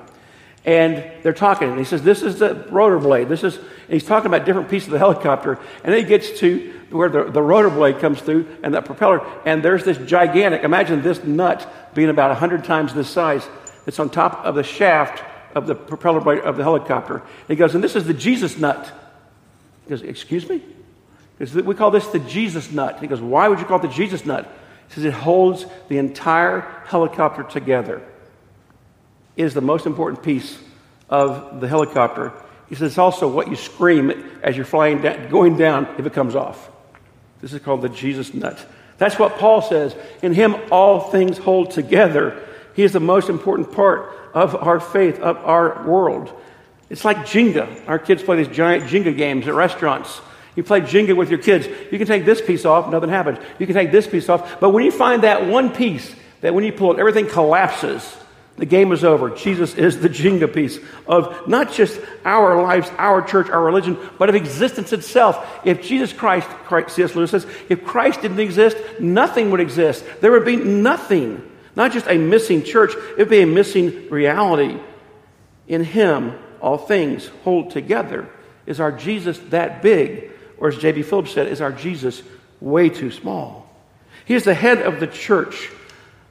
And 0.67 1.01
they're 1.23 1.31
talking, 1.31 1.69
and 1.69 1.79
he 1.79 1.85
says, 1.85 2.03
This 2.03 2.21
is 2.21 2.39
the 2.39 2.53
rotor 2.69 2.99
blade. 2.99 3.29
This 3.29 3.45
is, 3.45 3.57
he's 3.89 4.03
talking 4.03 4.27
about 4.27 4.45
different 4.45 4.69
pieces 4.69 4.89
of 4.89 4.91
the 4.91 4.99
helicopter. 4.99 5.53
And 5.53 5.93
then 5.93 6.01
he 6.01 6.03
gets 6.03 6.39
to 6.39 6.73
where 6.89 7.07
the, 7.07 7.23
the 7.23 7.41
rotor 7.41 7.69
blade 7.69 7.99
comes 7.99 8.19
through 8.19 8.45
and 8.63 8.73
the 8.73 8.81
propeller, 8.81 9.25
and 9.45 9.63
there's 9.63 9.85
this 9.85 9.97
gigantic, 9.97 10.63
imagine 10.63 11.01
this 11.01 11.23
nut 11.23 11.65
being 11.95 12.09
about 12.09 12.31
100 12.31 12.65
times 12.65 12.93
this 12.93 13.09
size. 13.09 13.47
It's 13.85 13.97
on 13.97 14.09
top 14.09 14.43
of 14.43 14.55
the 14.55 14.63
shaft 14.63 15.23
of 15.55 15.67
the 15.67 15.75
propeller 15.75 16.19
blade 16.19 16.39
of 16.39 16.57
the 16.57 16.63
helicopter. 16.63 17.15
And 17.15 17.47
he 17.47 17.55
goes, 17.55 17.73
And 17.73 17.81
this 17.81 17.95
is 17.95 18.03
the 18.03 18.13
Jesus 18.13 18.57
nut. 18.57 18.91
He 19.85 19.91
goes, 19.91 20.01
Excuse 20.01 20.49
me? 20.49 20.61
We 21.39 21.75
call 21.75 21.91
this 21.91 22.07
the 22.07 22.19
Jesus 22.19 22.73
nut. 22.73 22.99
He 22.99 23.07
goes, 23.07 23.21
Why 23.21 23.47
would 23.47 23.59
you 23.59 23.65
call 23.65 23.79
it 23.79 23.83
the 23.83 23.93
Jesus 23.93 24.25
nut? 24.25 24.51
He 24.89 24.95
says, 24.95 25.05
It 25.05 25.13
holds 25.13 25.65
the 25.87 25.97
entire 25.97 26.59
helicopter 26.87 27.43
together 27.43 28.03
is 29.37 29.53
the 29.53 29.61
most 29.61 29.85
important 29.85 30.23
piece 30.23 30.59
of 31.09 31.61
the 31.61 31.67
helicopter. 31.67 32.33
He 32.67 32.75
says 32.75 32.91
it's 32.91 32.97
also 32.97 33.29
what 33.29 33.47
you 33.47 33.55
scream 33.55 34.11
as 34.43 34.57
you're 34.57 34.65
flying 34.65 35.01
down, 35.01 35.29
going 35.29 35.57
down 35.57 35.87
if 35.97 36.05
it 36.05 36.13
comes 36.13 36.35
off. 36.35 36.69
This 37.39 37.53
is 37.53 37.61
called 37.61 37.81
the 37.81 37.89
Jesus 37.89 38.33
nut. 38.33 38.59
That's 38.97 39.17
what 39.19 39.37
Paul 39.37 39.61
says. 39.61 39.95
In 40.21 40.33
him, 40.33 40.55
all 40.71 40.99
things 40.99 41.37
hold 41.37 41.71
together. 41.71 42.43
He 42.75 42.83
is 42.83 42.93
the 42.93 42.99
most 42.99 43.29
important 43.29 43.71
part 43.71 44.11
of 44.33 44.55
our 44.55 44.79
faith, 44.79 45.19
of 45.19 45.37
our 45.37 45.87
world. 45.87 46.31
It's 46.89 47.05
like 47.05 47.17
Jenga. 47.17 47.87
Our 47.87 47.99
kids 47.99 48.23
play 48.23 48.37
these 48.37 48.55
giant 48.55 48.85
Jenga 48.85 49.15
games 49.15 49.47
at 49.47 49.53
restaurants. 49.53 50.19
You 50.55 50.63
play 50.63 50.81
Jenga 50.81 51.15
with 51.15 51.29
your 51.29 51.39
kids. 51.39 51.67
You 51.91 51.97
can 51.99 52.07
take 52.07 52.25
this 52.25 52.41
piece 52.41 52.65
off, 52.65 52.89
nothing 52.89 53.09
happens. 53.09 53.37
You 53.59 53.67
can 53.67 53.75
take 53.75 53.91
this 53.91 54.07
piece 54.07 54.27
off. 54.27 54.59
But 54.59 54.71
when 54.71 54.83
you 54.83 54.91
find 54.91 55.23
that 55.23 55.45
one 55.45 55.69
piece, 55.71 56.15
that 56.41 56.53
when 56.55 56.63
you 56.63 56.71
pull 56.71 56.93
it, 56.93 56.99
everything 56.99 57.27
collapses. 57.27 58.17
The 58.57 58.65
game 58.65 58.91
is 58.91 59.03
over. 59.03 59.29
Jesus 59.29 59.75
is 59.75 59.99
the 59.99 60.09
Jenga 60.09 60.51
piece 60.51 60.79
of 61.07 61.47
not 61.47 61.71
just 61.71 61.99
our 62.25 62.59
lives, 62.61 62.89
our 62.97 63.21
church, 63.21 63.49
our 63.49 63.63
religion, 63.63 63.97
but 64.17 64.29
of 64.29 64.35
existence 64.35 64.91
itself. 64.93 65.47
If 65.63 65.83
Jesus 65.83 66.11
Christ, 66.11 66.47
Christ 66.65 66.95
C.S. 66.95 67.15
Lewis 67.15 67.31
says, 67.31 67.45
if 67.69 67.85
Christ 67.85 68.23
didn't 68.23 68.39
exist, 68.39 68.75
nothing 68.99 69.51
would 69.51 69.59
exist. 69.59 70.03
There 70.21 70.31
would 70.31 70.45
be 70.45 70.55
nothing. 70.55 71.47
Not 71.75 71.91
just 71.91 72.07
a 72.07 72.17
missing 72.17 72.63
church, 72.63 72.93
it 72.95 73.19
would 73.19 73.29
be 73.29 73.41
a 73.41 73.47
missing 73.47 74.09
reality. 74.09 74.79
In 75.67 75.83
Him, 75.83 76.33
all 76.59 76.79
things 76.79 77.27
hold 77.43 77.69
together. 77.69 78.27
Is 78.65 78.79
our 78.79 78.91
Jesus 78.91 79.37
that 79.49 79.83
big? 79.83 80.31
Or 80.57 80.69
as 80.69 80.77
J.B. 80.77 81.03
Phillips 81.03 81.31
said, 81.31 81.47
is 81.47 81.61
our 81.61 81.71
Jesus 81.71 82.23
way 82.59 82.89
too 82.89 83.11
small? 83.11 83.69
He 84.25 84.33
is 84.33 84.45
the 84.45 84.55
head 84.55 84.81
of 84.81 84.99
the 84.99 85.05
church. 85.05 85.69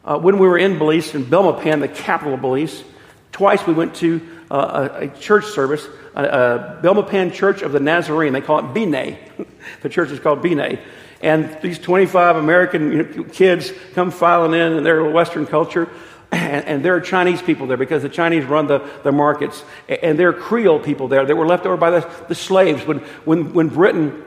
Uh, 0.06 0.16
when 0.16 0.38
we 0.38 0.46
were 0.46 0.56
in 0.56 0.78
Belize, 0.78 1.14
in 1.16 1.24
Belmopan, 1.24 1.80
the 1.80 1.88
capital 1.88 2.34
of 2.34 2.40
Belize, 2.40 2.84
twice 3.32 3.66
we 3.66 3.74
went 3.74 3.96
to 3.96 4.20
uh, 4.48 4.88
a, 4.92 5.04
a, 5.06 5.08
church 5.08 5.46
service, 5.46 5.84
a, 6.14 6.24
a 6.24 6.80
Belmopan 6.80 7.32
Church 7.32 7.62
of 7.62 7.72
the 7.72 7.80
Nazarene. 7.80 8.32
They 8.32 8.40
call 8.40 8.60
it 8.60 8.72
Bine. 8.72 9.18
the 9.82 9.88
church 9.88 10.10
is 10.10 10.20
called 10.20 10.42
Bine. 10.42 10.78
And 11.20 11.58
these 11.60 11.80
25 11.80 12.36
American 12.36 12.92
you 12.92 13.02
know, 13.02 13.24
kids 13.24 13.72
come 13.94 14.12
filing 14.12 14.54
in 14.54 14.74
in 14.74 14.84
their 14.84 15.04
Western 15.04 15.46
culture. 15.46 15.88
And, 16.32 16.66
and, 16.66 16.84
there 16.84 16.96
are 16.96 17.00
Chinese 17.00 17.40
people 17.40 17.68
there 17.68 17.76
because 17.76 18.02
the 18.02 18.08
Chinese 18.08 18.44
run 18.44 18.66
the, 18.66 18.80
the 19.04 19.12
markets. 19.12 19.62
And 19.88 20.18
there 20.18 20.30
are 20.30 20.32
Creole 20.32 20.80
people 20.80 21.06
there 21.06 21.24
that 21.24 21.36
were 21.36 21.46
left 21.46 21.64
over 21.66 21.76
by 21.76 21.90
the, 21.90 22.10
the 22.26 22.34
slaves. 22.34 22.84
When, 22.84 22.98
when, 23.24 23.54
when 23.54 23.68
Britain 23.68 24.24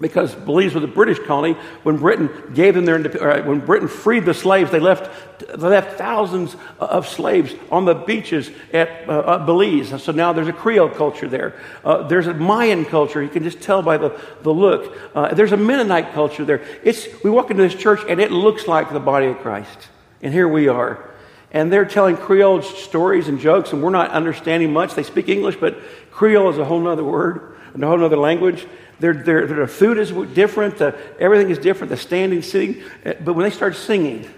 because 0.00 0.34
Belize 0.34 0.74
was 0.74 0.82
a 0.82 0.88
British 0.88 1.18
colony. 1.20 1.56
When 1.82 1.98
Britain 1.98 2.30
gave 2.54 2.74
them 2.74 2.84
their 2.84 2.96
uh, 2.96 3.42
when 3.44 3.60
Britain 3.60 3.88
freed 3.88 4.24
the 4.24 4.34
slaves, 4.34 4.70
they 4.70 4.80
left 4.80 5.10
they 5.40 5.56
left 5.56 5.98
thousands 5.98 6.56
of 6.80 7.06
slaves 7.06 7.54
on 7.70 7.84
the 7.84 7.94
beaches 7.94 8.50
at 8.72 9.08
uh, 9.08 9.38
Belize. 9.38 10.02
So 10.02 10.12
now 10.12 10.32
there's 10.32 10.48
a 10.48 10.52
Creole 10.52 10.88
culture 10.88 11.28
there. 11.28 11.54
Uh, 11.84 12.06
there's 12.08 12.26
a 12.26 12.34
Mayan 12.34 12.84
culture. 12.84 13.22
You 13.22 13.28
can 13.28 13.44
just 13.44 13.60
tell 13.60 13.82
by 13.82 13.98
the 13.98 14.18
the 14.42 14.52
look. 14.52 14.96
Uh, 15.14 15.34
there's 15.34 15.52
a 15.52 15.56
Mennonite 15.56 16.12
culture 16.12 16.44
there. 16.44 16.64
It's 16.82 17.06
we 17.22 17.30
walk 17.30 17.50
into 17.50 17.62
this 17.62 17.74
church 17.74 18.00
and 18.08 18.20
it 18.20 18.32
looks 18.32 18.66
like 18.66 18.92
the 18.92 19.00
body 19.00 19.26
of 19.26 19.38
Christ. 19.38 19.88
And 20.22 20.32
here 20.32 20.48
we 20.48 20.68
are. 20.68 21.08
And 21.50 21.70
they're 21.70 21.84
telling 21.84 22.16
Creole 22.16 22.62
stories 22.62 23.28
and 23.28 23.38
jokes, 23.38 23.72
and 23.72 23.82
we're 23.82 23.90
not 23.90 24.10
understanding 24.10 24.72
much. 24.72 24.94
They 24.94 25.02
speak 25.02 25.28
English, 25.28 25.56
but 25.56 25.78
Creole 26.10 26.48
is 26.48 26.56
a 26.56 26.64
whole 26.64 26.88
other 26.88 27.04
word, 27.04 27.56
and 27.74 27.84
a 27.84 27.86
whole 27.86 28.02
other 28.02 28.16
language. 28.16 28.66
Their, 29.02 29.14
their, 29.14 29.46
their 29.48 29.66
food 29.66 29.98
is 29.98 30.12
different. 30.32 30.78
The, 30.78 30.96
everything 31.18 31.50
is 31.50 31.58
different. 31.58 31.90
The 31.90 31.96
standing, 31.96 32.40
sitting. 32.40 32.84
But 33.02 33.32
when 33.32 33.42
they 33.42 33.50
start 33.50 33.74
singing, 33.74 34.30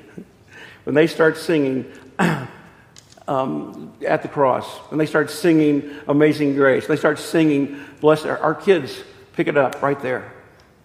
when 0.85 0.95
they 0.95 1.07
start 1.07 1.37
singing 1.37 1.93
um, 3.29 3.93
at 4.07 4.23
the 4.23 4.29
cross, 4.29 4.67
when 4.89 4.97
they 4.97 5.05
start 5.05 5.31
singing 5.31 5.95
Amazing 6.09 6.55
Grace, 6.55 6.87
they 6.87 6.97
start 6.97 7.19
singing 7.19 7.79
Blessed, 8.01 8.25
our, 8.25 8.39
our 8.39 8.55
kids 8.55 9.05
pick 9.35 9.49
it 9.49 9.59
up 9.59 9.83
right 9.83 10.01
there. 10.01 10.33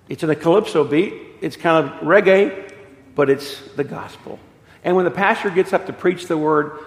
It's 0.09 0.23
in 0.23 0.29
a 0.29 0.35
calypso 0.35 0.83
beat. 0.83 1.13
It's 1.39 1.55
kind 1.55 1.85
of 1.85 2.01
reggae, 2.01 2.73
but 3.15 3.29
it's 3.29 3.61
the 3.77 3.85
gospel. 3.85 4.39
And 4.83 4.97
when 4.97 5.05
the 5.05 5.11
pastor 5.11 5.49
gets 5.51 5.71
up 5.71 5.85
to 5.85 5.93
preach 5.93 6.27
the 6.27 6.37
word, 6.37 6.79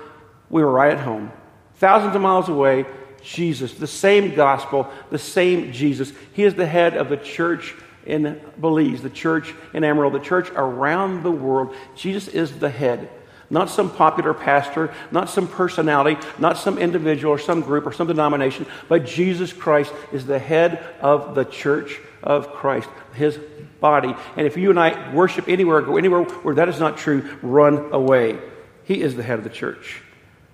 we 0.50 0.62
were 0.62 0.70
right 0.70 0.92
at 0.92 1.00
home. 1.00 1.32
Thousands 1.76 2.14
of 2.14 2.20
miles 2.20 2.50
away, 2.50 2.84
Jesus, 3.23 3.75
the 3.75 3.87
same 3.87 4.35
gospel, 4.35 4.91
the 5.11 5.19
same 5.19 5.73
Jesus. 5.73 6.12
He 6.33 6.45
is 6.45 6.55
the 6.55 6.67
head 6.67 6.97
of 6.97 7.09
the 7.09 7.17
church 7.17 7.75
in 8.05 8.41
Belize, 8.61 9.02
the 9.02 9.11
church 9.11 9.55
in 9.73 9.85
Amarillo, 9.85 10.11
the 10.11 10.25
church 10.25 10.50
around 10.55 11.23
the 11.23 11.31
world. 11.31 11.75
Jesus 11.95 12.29
is 12.29 12.59
the 12.59 12.71
head. 12.71 13.09
Not 13.50 13.69
some 13.69 13.91
popular 13.91 14.33
pastor, 14.33 14.95
not 15.11 15.29
some 15.29 15.47
personality, 15.47 16.19
not 16.38 16.57
some 16.57 16.79
individual 16.79 17.35
or 17.35 17.38
some 17.38 17.61
group 17.61 17.87
or 17.87 17.93
some 17.93 18.07
denomination, 18.07 18.64
but 18.88 19.05
Jesus 19.05 19.52
Christ 19.52 19.93
is 20.11 20.25
the 20.25 20.38
head 20.38 20.83
of 21.02 21.35
the 21.35 21.45
church 21.45 22.00
of 22.23 22.52
Christ, 22.55 22.88
his 23.14 23.38
body. 23.79 24.14
And 24.37 24.47
if 24.47 24.57
you 24.57 24.71
and 24.71 24.81
I 24.81 25.12
worship 25.12 25.49
anywhere, 25.49 25.83
go 25.83 25.99
anywhere 25.99 26.23
where 26.23 26.55
that 26.55 26.71
is 26.71 26.81
not 26.81 26.97
true, 26.97 27.29
run 27.43 27.93
away. 27.93 28.38
He 28.85 29.02
is 29.02 29.17
the 29.17 29.23
head 29.23 29.38
of 29.38 29.45
the 29.45 29.50
church. 29.50 30.00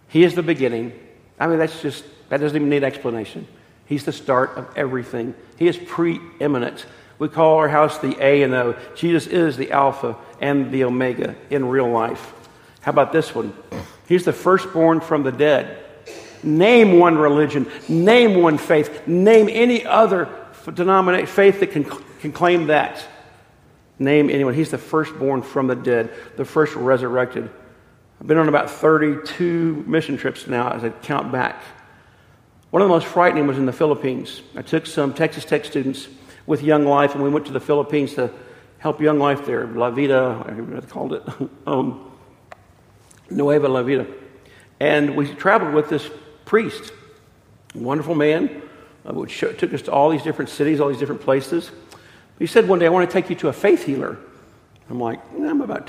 He 0.09 0.25
is 0.25 0.35
the 0.35 0.43
beginning. 0.43 0.93
I 1.39 1.47
mean, 1.47 1.59
that's 1.59 1.81
just 1.83 2.05
that 2.29 2.41
doesn't 2.41 2.57
even 2.57 2.69
need 2.69 2.85
explanation. 2.85 3.47
He's 3.87 4.05
the 4.05 4.13
start 4.13 4.57
of 4.57 4.69
everything. 4.77 5.35
He 5.57 5.67
is 5.67 5.77
preeminent. 5.77 6.85
We 7.19 7.29
call 7.29 7.57
our 7.57 7.69
house 7.69 7.99
the 7.99 8.17
A 8.21 8.43
and 8.43 8.55
O. 8.55 8.77
Jesus 8.95 9.27
is 9.27 9.57
the 9.57 9.73
Alpha 9.73 10.17
and 10.41 10.71
the 10.71 10.85
Omega 10.85 11.35
in 11.51 11.67
real 11.67 11.91
life. 11.91 12.33
How 12.81 12.91
about 12.91 13.13
this 13.13 13.35
one? 13.35 13.55
He's 14.07 14.25
the 14.25 14.33
firstborn 14.33 15.01
from 15.01 15.23
the 15.23 15.33
dead. 15.33 15.85
Name 16.43 16.99
one 16.99 17.19
religion, 17.19 17.67
name 17.89 18.41
one 18.41 18.59
faith, 18.59 19.09
name 19.09 19.49
any 19.51 19.85
other 19.85 20.29
denomination 20.73 21.27
faith 21.27 21.61
that 21.61 21.73
can, 21.73 21.85
can 22.21 22.33
claim 22.33 22.69
that. 22.69 23.05
Name 23.99 24.31
anyone. 24.31 24.55
He's 24.55 24.71
the 24.71 24.79
firstborn 24.79 25.43
from 25.43 25.67
the 25.67 25.75
dead, 25.75 26.13
the 26.37 26.45
first 26.45 26.77
resurrected. 26.77 27.51
I've 28.21 28.27
been 28.27 28.39
on 28.39 28.49
about 28.49 28.69
32 28.69 29.85
mission 29.87 30.17
trips 30.17 30.49
now 30.49 30.71
as 30.71 30.83
I 30.83 30.91
count 30.91 31.31
back. 31.31 31.63
One 32.71 32.83
of 32.83 32.89
the 32.89 32.95
most 32.95 33.07
frightening 33.07 33.47
was 33.47 33.59
in 33.59 33.67
the 33.67 33.73
Philippines. 33.73 34.43
I 34.57 34.63
took 34.63 34.87
some 34.87 35.15
Texas 35.15 35.45
Tech 35.45 35.65
students 35.65 36.09
with 36.45 36.63
Young 36.63 36.85
Life, 36.85 37.15
and 37.15 37.23
we 37.23 37.31
went 37.31 37.47
to 37.47 37.53
the 37.53 37.61
Philippines 37.61 38.15
to 38.15 38.33
help 38.79 39.01
Young 39.01 39.21
Life 39.21 39.47
there, 39.47 39.69
La 39.69 39.91
Vida, 39.91 40.45
I 40.47 40.53
they 40.53 40.87
called 40.87 41.13
it, 41.13 41.23
um, 41.67 42.11
Nueva 43.31 43.69
La 43.69 43.83
Vida. 43.85 44.07
And 44.81 45.15
we 45.17 45.33
traveled 45.35 45.73
with 45.73 45.89
this 45.89 46.11
priest, 46.45 46.93
wonderful 47.75 48.17
man, 48.17 48.63
uh, 49.09 49.15
which 49.15 49.39
took 49.39 49.73
us 49.73 49.83
to 49.83 49.93
all 49.93 50.11
these 50.11 50.23
different 50.25 50.51
cities, 50.51 50.81
all 50.81 50.89
these 50.89 50.99
different 50.99 51.21
places. 51.21 51.71
He 52.41 52.47
said 52.47 52.67
one 52.67 52.81
day, 52.81 52.87
I 52.87 52.91
want 52.91 53.09
to 53.09 53.13
take 53.13 53.31
you 53.31 53.37
to 53.37 53.49
a 53.49 53.53
faith 53.53 53.85
healer. 53.85 54.19
I'm 54.91 55.01
like, 55.01 55.21
I'm 55.35 55.61
about 55.61 55.87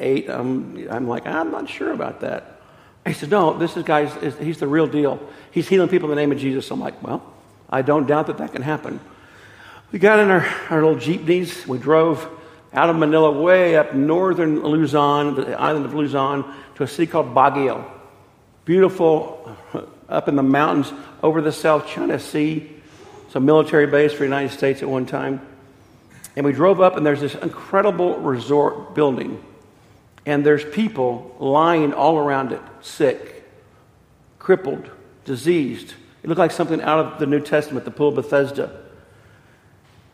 28. 0.00 0.30
I'm, 0.30 0.88
I'm 0.90 1.08
like, 1.08 1.26
I'm 1.26 1.50
not 1.50 1.68
sure 1.68 1.92
about 1.92 2.20
that. 2.20 2.60
He 3.06 3.12
said, 3.12 3.30
No, 3.30 3.56
this 3.56 3.76
is 3.76 3.84
guy, 3.84 4.06
he's 4.06 4.58
the 4.58 4.66
real 4.66 4.86
deal. 4.86 5.20
He's 5.50 5.68
healing 5.68 5.88
people 5.88 6.10
in 6.10 6.16
the 6.16 6.20
name 6.20 6.32
of 6.32 6.38
Jesus. 6.38 6.70
I'm 6.70 6.80
like, 6.80 7.02
Well, 7.02 7.22
I 7.68 7.82
don't 7.82 8.06
doubt 8.06 8.26
that 8.28 8.38
that 8.38 8.52
can 8.52 8.62
happen. 8.62 9.00
We 9.92 9.98
got 9.98 10.20
in 10.20 10.30
our, 10.30 10.46
our 10.70 10.82
little 10.82 10.98
jeepneys. 10.98 11.66
We 11.66 11.78
drove 11.78 12.28
out 12.72 12.88
of 12.88 12.96
Manila, 12.96 13.32
way 13.32 13.76
up 13.76 13.94
northern 13.94 14.62
Luzon, 14.62 15.34
the 15.34 15.60
island 15.60 15.86
of 15.86 15.94
Luzon, 15.94 16.54
to 16.76 16.84
a 16.84 16.86
city 16.86 17.10
called 17.10 17.34
Baguio. 17.34 17.84
Beautiful, 18.64 19.56
up 20.08 20.28
in 20.28 20.36
the 20.36 20.42
mountains 20.42 20.92
over 21.22 21.40
the 21.40 21.52
South 21.52 21.88
China 21.88 22.18
Sea. 22.18 22.70
It's 23.26 23.34
a 23.34 23.40
military 23.40 23.86
base 23.86 24.12
for 24.12 24.18
the 24.18 24.24
United 24.24 24.52
States 24.56 24.82
at 24.82 24.88
one 24.88 25.06
time. 25.06 25.40
And 26.36 26.46
we 26.46 26.52
drove 26.52 26.80
up, 26.80 26.96
and 26.96 27.04
there's 27.04 27.20
this 27.20 27.34
incredible 27.34 28.18
resort 28.18 28.94
building 28.94 29.42
and 30.26 30.44
there's 30.44 30.64
people 30.64 31.34
lying 31.38 31.92
all 31.92 32.18
around 32.18 32.52
it, 32.52 32.60
sick, 32.80 33.48
crippled, 34.38 34.90
diseased. 35.24 35.94
It 36.22 36.28
looked 36.28 36.38
like 36.38 36.50
something 36.50 36.80
out 36.82 36.98
of 36.98 37.18
the 37.18 37.26
New 37.26 37.40
Testament, 37.40 37.84
the 37.84 37.90
pool 37.90 38.08
of 38.08 38.16
Bethesda. 38.16 38.78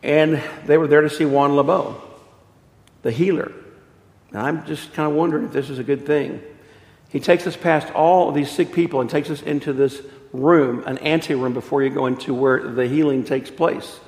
And 0.03 0.41
they 0.65 0.77
were 0.77 0.87
there 0.87 1.01
to 1.01 1.09
see 1.09 1.25
Jun 1.25 1.51
Labo, 1.51 1.99
the 3.01 3.11
healer. 3.11 3.51
And 4.31 4.39
I'm 4.39 4.65
just 4.65 4.93
kind 4.93 5.09
of 5.09 5.15
wondering 5.15 5.45
if 5.45 5.51
this 5.51 5.69
is 5.69 5.79
a 5.79 5.83
good 5.83 6.05
thing. 6.05 6.41
He 7.09 7.19
takes 7.19 7.47
us 7.47 7.55
past 7.55 7.93
all 7.93 8.29
of 8.29 8.35
these 8.35 8.51
sick 8.51 8.73
people 8.73 9.01
and 9.01 9.09
takes 9.09 9.29
us 9.29 9.41
into 9.41 9.73
this 9.73 10.01
room, 10.33 10.83
an 10.85 10.97
anteroom, 10.99 11.53
before 11.53 11.83
you 11.83 11.89
go 11.89 12.05
into 12.05 12.33
where 12.33 12.71
the 12.71 12.87
healing 12.87 13.23
takes 13.23 13.49
place. 13.49 13.99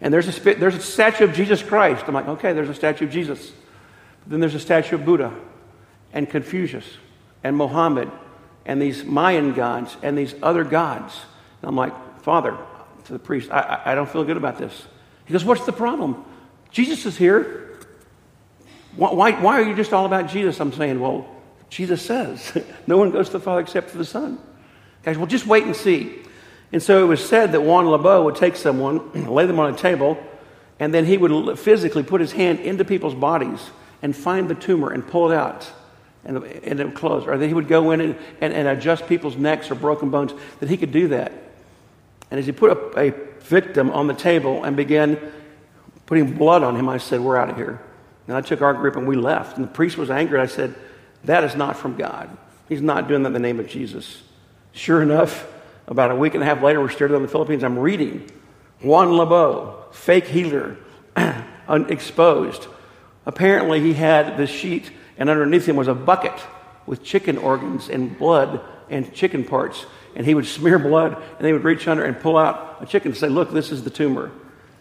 And 0.00 0.12
there's 0.12 0.28
a, 0.28 0.54
there's 0.54 0.74
a 0.74 0.80
statue 0.80 1.24
of 1.24 1.34
Jesus 1.34 1.62
Christ. 1.62 2.04
I'm 2.06 2.14
like, 2.14 2.28
okay, 2.28 2.52
there's 2.54 2.70
a 2.70 2.74
statue 2.74 3.04
of 3.04 3.10
Jesus. 3.10 3.52
Then 4.26 4.40
there's 4.40 4.54
a 4.54 4.60
statue 4.60 4.96
of 4.96 5.04
Buddha 5.04 5.34
and 6.12 6.28
Confucius 6.28 6.86
and 7.42 7.56
Mohammed 7.56 8.10
and 8.66 8.80
these 8.80 9.04
Mayan 9.04 9.54
gods 9.54 9.96
and 10.02 10.16
these 10.16 10.34
other 10.42 10.64
gods. 10.64 11.18
And 11.62 11.68
I'm 11.68 11.76
like, 11.76 12.22
Father, 12.22 12.56
to 13.04 13.12
the 13.12 13.18
priest, 13.18 13.50
I, 13.50 13.60
I, 13.60 13.92
I 13.92 13.94
don't 13.94 14.08
feel 14.08 14.24
good 14.24 14.36
about 14.36 14.58
this. 14.58 14.86
He 15.24 15.32
goes, 15.32 15.44
What's 15.44 15.64
the 15.64 15.72
problem? 15.72 16.24
Jesus 16.70 17.06
is 17.06 17.16
here. 17.16 17.78
Why, 18.96 19.12
why, 19.12 19.32
why 19.32 19.60
are 19.60 19.64
you 19.64 19.74
just 19.74 19.92
all 19.92 20.06
about 20.06 20.28
Jesus? 20.28 20.60
I'm 20.60 20.72
saying, 20.72 21.00
Well, 21.00 21.28
Jesus 21.68 22.02
says, 22.02 22.52
no 22.86 22.98
one 22.98 23.10
goes 23.10 23.26
to 23.26 23.32
the 23.34 23.40
Father 23.40 23.60
except 23.60 23.90
for 23.90 23.98
the 23.98 24.04
Son. 24.04 24.38
Guys, 25.02 25.16
well, 25.16 25.26
just 25.26 25.46
wait 25.46 25.64
and 25.64 25.74
see. 25.74 26.18
And 26.72 26.82
so 26.82 27.02
it 27.02 27.06
was 27.06 27.26
said 27.26 27.52
that 27.52 27.60
Jun 27.60 27.86
Labo 27.86 28.24
would 28.24 28.36
take 28.36 28.56
someone, 28.56 29.12
lay 29.32 29.46
them 29.46 29.58
on 29.58 29.74
a 29.74 29.76
table, 29.76 30.22
and 30.78 30.94
then 30.94 31.04
he 31.04 31.16
would 31.16 31.58
physically 31.58 32.02
put 32.02 32.20
his 32.20 32.32
hand 32.32 32.60
into 32.60 32.84
people's 32.84 33.14
bodies 33.14 33.70
and 34.02 34.14
find 34.14 34.48
the 34.48 34.54
tumor 34.54 34.90
and 34.90 35.06
pull 35.06 35.30
it 35.30 35.34
out 35.34 35.70
and, 36.24 36.36
and 36.38 36.80
it 36.80 36.84
would 36.84 36.94
close. 36.94 37.26
Or 37.26 37.36
that 37.36 37.46
he 37.46 37.54
would 37.54 37.68
go 37.68 37.90
in 37.92 38.00
and, 38.00 38.16
and, 38.40 38.52
and, 38.52 38.68
adjust 38.68 39.06
people's 39.06 39.36
necks 39.36 39.70
or 39.70 39.74
broken 39.74 40.10
bones, 40.10 40.32
that 40.60 40.68
he 40.68 40.76
could 40.76 40.92
do 40.92 41.08
that. 41.08 41.32
And 42.30 42.38
as 42.38 42.46
he 42.46 42.52
put 42.52 42.70
a, 42.96 43.08
a 43.08 43.14
victim 43.40 43.90
on 43.90 44.06
the 44.06 44.14
table 44.14 44.64
and 44.64 44.76
began 44.76 45.18
putting 46.06 46.36
blood 46.36 46.62
on 46.62 46.76
him, 46.76 46.88
I 46.88 46.98
said, 46.98 47.20
We're 47.20 47.36
out 47.36 47.50
of 47.50 47.56
here. 47.56 47.80
And 48.26 48.36
I 48.36 48.40
took 48.40 48.62
our 48.62 48.74
group 48.74 48.96
and 48.96 49.06
we 49.08 49.16
left. 49.16 49.56
And 49.56 49.66
the 49.66 49.70
priest 49.70 49.96
was 49.96 50.10
angry. 50.10 50.38
I 50.38 50.46
said, 50.46 50.74
That 51.24 51.44
is 51.44 51.56
not 51.56 51.76
from 51.76 51.96
God. 51.96 52.36
He's 52.68 52.82
not 52.82 53.08
doing 53.08 53.22
that 53.22 53.28
in 53.28 53.32
the 53.32 53.40
name 53.40 53.58
of 53.58 53.66
Jesus. 53.66 54.22
Sure 54.72 55.02
enough, 55.02 55.50
about 55.88 56.12
a 56.12 56.14
week 56.14 56.34
and 56.34 56.42
a 56.42 56.46
half 56.46 56.62
later, 56.62 56.80
we're 56.80 56.90
still 56.90 57.14
in 57.16 57.22
the 57.22 57.28
Philippines. 57.28 57.64
I'm 57.64 57.78
reading 57.78 58.30
Jun 58.80 59.08
Labo, 59.08 59.92
fake 59.92 60.26
healer, 60.26 60.76
exposed. 61.68 62.68
Apparently, 63.30 63.78
he 63.78 63.94
had 63.94 64.36
this 64.36 64.50
sheet, 64.50 64.90
and 65.16 65.30
underneath 65.30 65.64
him 65.64 65.76
was 65.76 65.86
a 65.86 65.94
bucket 65.94 66.32
with 66.84 67.04
chicken 67.04 67.38
organs 67.38 67.88
and 67.88 68.18
blood 68.18 68.60
and 68.88 69.14
chicken 69.14 69.44
parts. 69.44 69.86
And 70.16 70.26
he 70.26 70.34
would 70.34 70.46
smear 70.46 70.80
blood, 70.80 71.14
and 71.14 71.38
they 71.38 71.52
would 71.52 71.62
reach 71.62 71.86
under 71.86 72.04
and 72.04 72.18
pull 72.18 72.36
out 72.36 72.78
a 72.80 72.86
chicken 72.86 73.12
and 73.12 73.16
say, 73.16 73.28
Look, 73.28 73.52
this 73.52 73.70
is 73.70 73.84
the 73.84 73.90
tumor. 73.90 74.32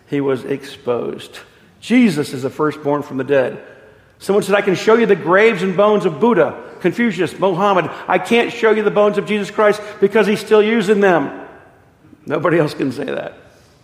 He 0.08 0.20
was 0.20 0.46
exposed. 0.46 1.38
Jesus 1.80 2.34
is 2.34 2.42
the 2.42 2.50
firstborn 2.50 3.04
from 3.04 3.18
the 3.18 3.24
dead. 3.24 3.64
Someone 4.18 4.42
said, 4.42 4.56
I 4.56 4.62
can 4.62 4.74
show 4.74 4.96
you 4.96 5.06
the 5.06 5.16
graves 5.16 5.62
and 5.62 5.78
bones 5.78 6.08
of 6.08 6.20
Buddha, 6.20 6.76
Confucius, 6.80 7.38
Mohammed. 7.38 7.86
I 8.08 8.18
can't 8.18 8.52
show 8.52 8.72
you 8.72 8.82
the 8.82 8.90
bones 8.90 9.20
of 9.20 9.28
Jesus 9.28 9.52
Christ 9.52 9.80
because 10.02 10.26
he's 10.26 10.40
still 10.40 10.64
using 10.64 11.02
them. 11.02 11.48
Nobody 12.26 12.58
else 12.64 12.74
can 12.74 12.92
say 12.92 13.06
that. 13.06 13.38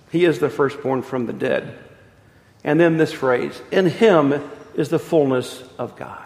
He 0.10 0.25
is 0.25 0.39
the 0.39 0.49
firstborn 0.49 1.04
from 1.04 1.28
the 1.28 1.34
dead. 1.34 1.85
And 2.65 2.78
then 2.78 2.97
this 2.97 3.13
phrase, 3.13 3.62
in 3.71 3.86
him 3.86 4.34
is 4.75 4.89
the 4.89 4.99
fullness 4.99 5.63
of 5.78 5.95
God 5.95 6.25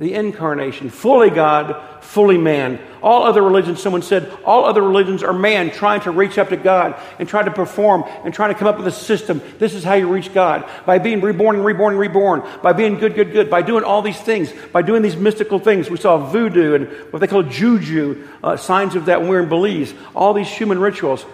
the 0.00 0.14
incarnation, 0.14 0.88
fully 0.88 1.28
God, 1.28 1.76
fully 2.00 2.38
man. 2.38 2.80
All 3.02 3.22
other 3.22 3.42
religions, 3.42 3.82
someone 3.82 4.00
said, 4.00 4.32
all 4.46 4.64
other 4.64 4.80
religions 4.80 5.22
are 5.22 5.34
man 5.34 5.70
trying 5.70 6.00
to 6.00 6.10
reach 6.10 6.38
up 6.38 6.48
to 6.48 6.56
God 6.56 6.98
and 7.18 7.28
trying 7.28 7.44
to 7.44 7.50
perform 7.50 8.04
and 8.24 8.32
trying 8.32 8.50
to 8.50 8.58
come 8.58 8.66
up 8.66 8.78
with 8.78 8.86
a 8.86 8.92
system. 8.92 9.42
This 9.58 9.74
is 9.74 9.84
how 9.84 9.92
you 9.92 10.10
reach 10.10 10.32
God 10.32 10.66
by 10.86 10.98
being 10.98 11.20
reborn 11.20 11.54
and 11.56 11.66
reborn 11.66 11.92
and 11.92 12.00
reborn, 12.00 12.42
by 12.62 12.72
being 12.72 12.98
good, 12.98 13.14
good, 13.14 13.30
good, 13.30 13.50
by 13.50 13.60
doing 13.60 13.84
all 13.84 14.00
these 14.00 14.18
things, 14.18 14.50
by 14.72 14.80
doing 14.80 15.02
these 15.02 15.16
mystical 15.16 15.58
things. 15.58 15.90
We 15.90 15.98
saw 15.98 16.16
voodoo 16.16 16.76
and 16.76 17.12
what 17.12 17.18
they 17.18 17.26
call 17.26 17.42
juju, 17.42 18.26
uh, 18.42 18.56
signs 18.56 18.94
of 18.94 19.04
that 19.04 19.20
when 19.20 19.28
we 19.28 19.36
were 19.36 19.42
in 19.42 19.50
Belize, 19.50 19.92
all 20.16 20.32
these 20.32 20.48
human 20.48 20.78
rituals. 20.78 21.26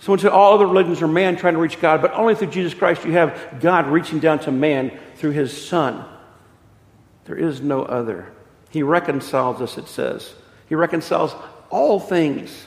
Someone 0.00 0.18
said 0.18 0.32
all 0.32 0.54
other 0.54 0.66
religions 0.66 1.02
are 1.02 1.08
man 1.08 1.36
trying 1.36 1.54
to 1.54 1.60
reach 1.60 1.80
God, 1.80 2.00
but 2.00 2.14
only 2.14 2.34
through 2.34 2.50
Jesus 2.50 2.72
Christ 2.72 3.04
you 3.04 3.12
have 3.12 3.58
God 3.60 3.86
reaching 3.86 4.18
down 4.18 4.38
to 4.40 4.50
man 4.50 4.98
through 5.16 5.32
his 5.32 5.66
Son. 5.66 6.04
There 7.26 7.36
is 7.36 7.60
no 7.60 7.82
other. 7.82 8.32
He 8.70 8.82
reconciles 8.82 9.60
us, 9.60 9.76
it 9.76 9.88
says. 9.88 10.32
He 10.68 10.74
reconciles 10.74 11.34
all 11.68 12.00
things 12.00 12.66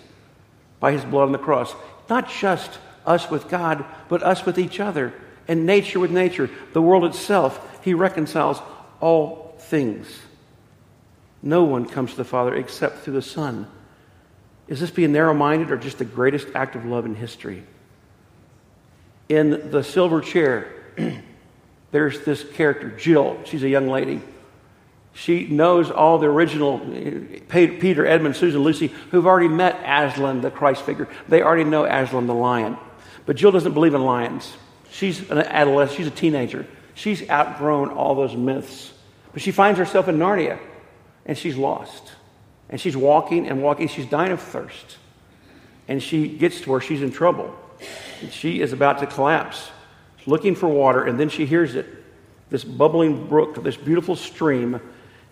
by 0.79 0.91
his 0.91 1.03
blood 1.03 1.25
on 1.25 1.31
the 1.31 1.39
cross. 1.39 1.73
Not 2.07 2.29
just 2.29 2.77
us 3.05 3.29
with 3.31 3.49
God, 3.49 3.83
but 4.09 4.21
us 4.21 4.45
with 4.45 4.59
each 4.59 4.79
other, 4.79 5.11
and 5.47 5.65
nature 5.65 5.99
with 5.99 6.11
nature, 6.11 6.49
the 6.73 6.81
world 6.81 7.03
itself. 7.03 7.83
He 7.83 7.93
reconciles 7.93 8.61
all 9.01 9.55
things. 9.57 10.19
No 11.41 11.63
one 11.63 11.85
comes 11.85 12.11
to 12.11 12.17
the 12.17 12.23
Father 12.23 12.53
except 12.55 12.99
through 12.99 13.15
the 13.15 13.21
Son. 13.21 13.67
Is 14.67 14.79
this 14.79 14.91
being 14.91 15.11
narrow 15.11 15.33
minded 15.33 15.71
or 15.71 15.77
just 15.77 15.97
the 15.97 16.05
greatest 16.05 16.47
act 16.55 16.75
of 16.75 16.85
love 16.85 17.05
in 17.05 17.15
history? 17.15 17.63
In 19.29 19.71
the 19.71 19.83
silver 19.83 20.21
chair, 20.21 20.71
there's 21.91 22.21
this 22.21 22.43
character, 22.53 22.89
Jill. 22.89 23.39
She's 23.45 23.63
a 23.63 23.69
young 23.69 23.87
lady. 23.87 24.21
She 25.13 25.45
knows 25.45 25.91
all 25.91 26.17
the 26.17 26.27
original 26.27 26.81
uh, 26.81 27.39
Peter, 27.49 28.05
Edmund, 28.05 28.35
Susan, 28.35 28.61
Lucy, 28.61 28.87
who've 29.11 29.27
already 29.27 29.47
met 29.47 29.79
Aslan, 29.85 30.41
the 30.41 30.49
Christ 30.49 30.83
figure. 30.83 31.07
They 31.27 31.43
already 31.43 31.65
know 31.65 31.85
Aslan, 31.85 32.25
the 32.25 32.33
lion. 32.33 32.77
But 33.25 33.35
Jill 33.35 33.51
doesn't 33.51 33.73
believe 33.73 33.93
in 33.93 34.03
lions. 34.03 34.51
She's 34.91 35.29
an 35.29 35.37
adolescent, 35.37 35.97
she's 35.97 36.07
a 36.07 36.11
teenager. 36.11 36.65
She's 36.95 37.27
outgrown 37.29 37.89
all 37.89 38.15
those 38.15 38.35
myths. 38.35 38.91
But 39.33 39.41
she 39.41 39.51
finds 39.51 39.79
herself 39.79 40.07
in 40.07 40.17
Narnia, 40.17 40.59
and 41.25 41.37
she's 41.37 41.57
lost. 41.57 42.11
And 42.69 42.79
she's 42.79 42.97
walking 42.97 43.47
and 43.47 43.61
walking. 43.61 43.87
She's 43.87 44.05
dying 44.05 44.31
of 44.31 44.41
thirst. 44.41 44.97
And 45.87 46.01
she 46.01 46.27
gets 46.27 46.61
to 46.61 46.71
where 46.71 46.81
she's 46.81 47.01
in 47.01 47.11
trouble. 47.11 47.53
She 48.31 48.61
is 48.61 48.71
about 48.71 48.99
to 48.99 49.07
collapse, 49.07 49.69
looking 50.25 50.55
for 50.55 50.67
water, 50.69 51.03
and 51.03 51.19
then 51.19 51.29
she 51.29 51.45
hears 51.45 51.75
it 51.75 51.85
this 52.49 52.63
bubbling 52.63 53.27
brook, 53.27 53.61
this 53.63 53.75
beautiful 53.75 54.15
stream 54.15 54.79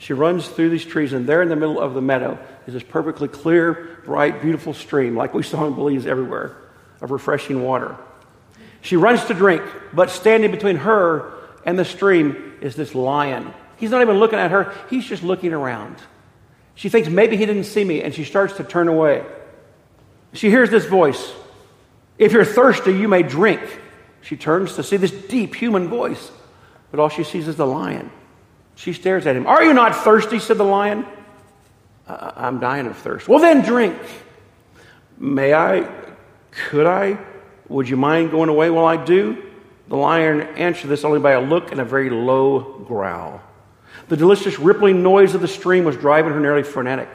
she 0.01 0.13
runs 0.13 0.47
through 0.47 0.71
these 0.71 0.83
trees, 0.83 1.13
and 1.13 1.29
there 1.29 1.43
in 1.43 1.49
the 1.49 1.55
middle 1.55 1.79
of 1.79 1.93
the 1.93 2.01
meadow 2.01 2.39
is 2.65 2.73
this 2.73 2.81
perfectly 2.81 3.27
clear, 3.27 3.99
bright, 4.03 4.41
beautiful 4.41 4.73
stream, 4.73 5.15
like 5.15 5.35
we 5.35 5.43
saw 5.43 5.67
in 5.67 5.75
Belize 5.75 6.07
everywhere, 6.07 6.57
of 7.01 7.11
refreshing 7.11 7.61
water. 7.61 7.95
She 8.81 8.95
runs 8.95 9.23
to 9.25 9.35
drink, 9.35 9.61
but 9.93 10.09
standing 10.09 10.49
between 10.49 10.77
her 10.77 11.31
and 11.65 11.77
the 11.77 11.85
stream 11.85 12.53
is 12.61 12.75
this 12.75 12.95
lion. 12.95 13.53
He's 13.77 13.91
not 13.91 14.01
even 14.01 14.17
looking 14.17 14.39
at 14.39 14.49
her, 14.49 14.73
he's 14.89 15.05
just 15.05 15.21
looking 15.21 15.53
around. 15.53 15.97
She 16.75 16.89
thinks 16.89 17.10
maybe 17.10 17.38
he 17.38 17.45
didn't 17.45 17.65
see 17.65 17.84
me, 17.84 18.01
and 18.01 18.13
she 18.13 18.23
starts 18.23 18.57
to 18.57 18.63
turn 18.63 18.88
away. 18.88 19.23
She 20.34 20.49
hears 20.49 20.69
this 20.69 20.86
voice 20.86 21.34
If 22.17 22.31
you're 22.31 22.45
thirsty, 22.45 22.91
you 22.91 23.07
may 23.07 23.23
drink. 23.23 23.62
She 24.21 24.38
turns 24.38 24.75
to 24.75 24.84
see 24.84 24.97
this 24.97 25.12
deep 25.12 25.55
human 25.55 25.88
voice, 25.88 26.31
but 26.91 26.99
all 26.99 27.10
she 27.10 27.23
sees 27.23 27.47
is 27.47 27.55
the 27.55 27.65
lion. 27.65 28.12
She 28.75 28.93
stares 28.93 29.25
at 29.25 29.36
him. 29.36 29.47
Are 29.47 29.63
you 29.63 29.73
not 29.73 29.95
thirsty? 29.95 30.39
said 30.39 30.57
the 30.57 30.63
lion. 30.63 31.05
I'm 32.07 32.60
dying 32.60 32.88
of 32.88 32.97
thirst. 32.97 33.27
Well, 33.27 33.39
then 33.39 33.63
drink. 33.63 33.97
May 35.17 35.53
I? 35.53 35.89
Could 36.51 36.86
I? 36.86 37.17
Would 37.69 37.88
you 37.88 37.97
mind 37.97 38.31
going 38.31 38.49
away 38.49 38.69
while 38.69 38.86
I 38.86 39.03
do? 39.03 39.41
The 39.88 39.95
lion 39.95 40.41
answered 40.41 40.88
this 40.88 41.03
only 41.03 41.19
by 41.19 41.31
a 41.31 41.41
look 41.41 41.71
and 41.71 41.79
a 41.79 41.86
very 41.86 42.10
low 42.10 42.84
growl. 42.88 43.41
The 44.08 44.17
delicious 44.17 44.60
rippling 44.60 45.04
noise 45.04 45.36
of 45.36 45.41
the 45.41 45.47
stream 45.47 45.84
was 45.84 45.95
driving 45.95 46.34
her 46.34 46.39
nearly 46.39 46.63
frenetic, 46.63 47.10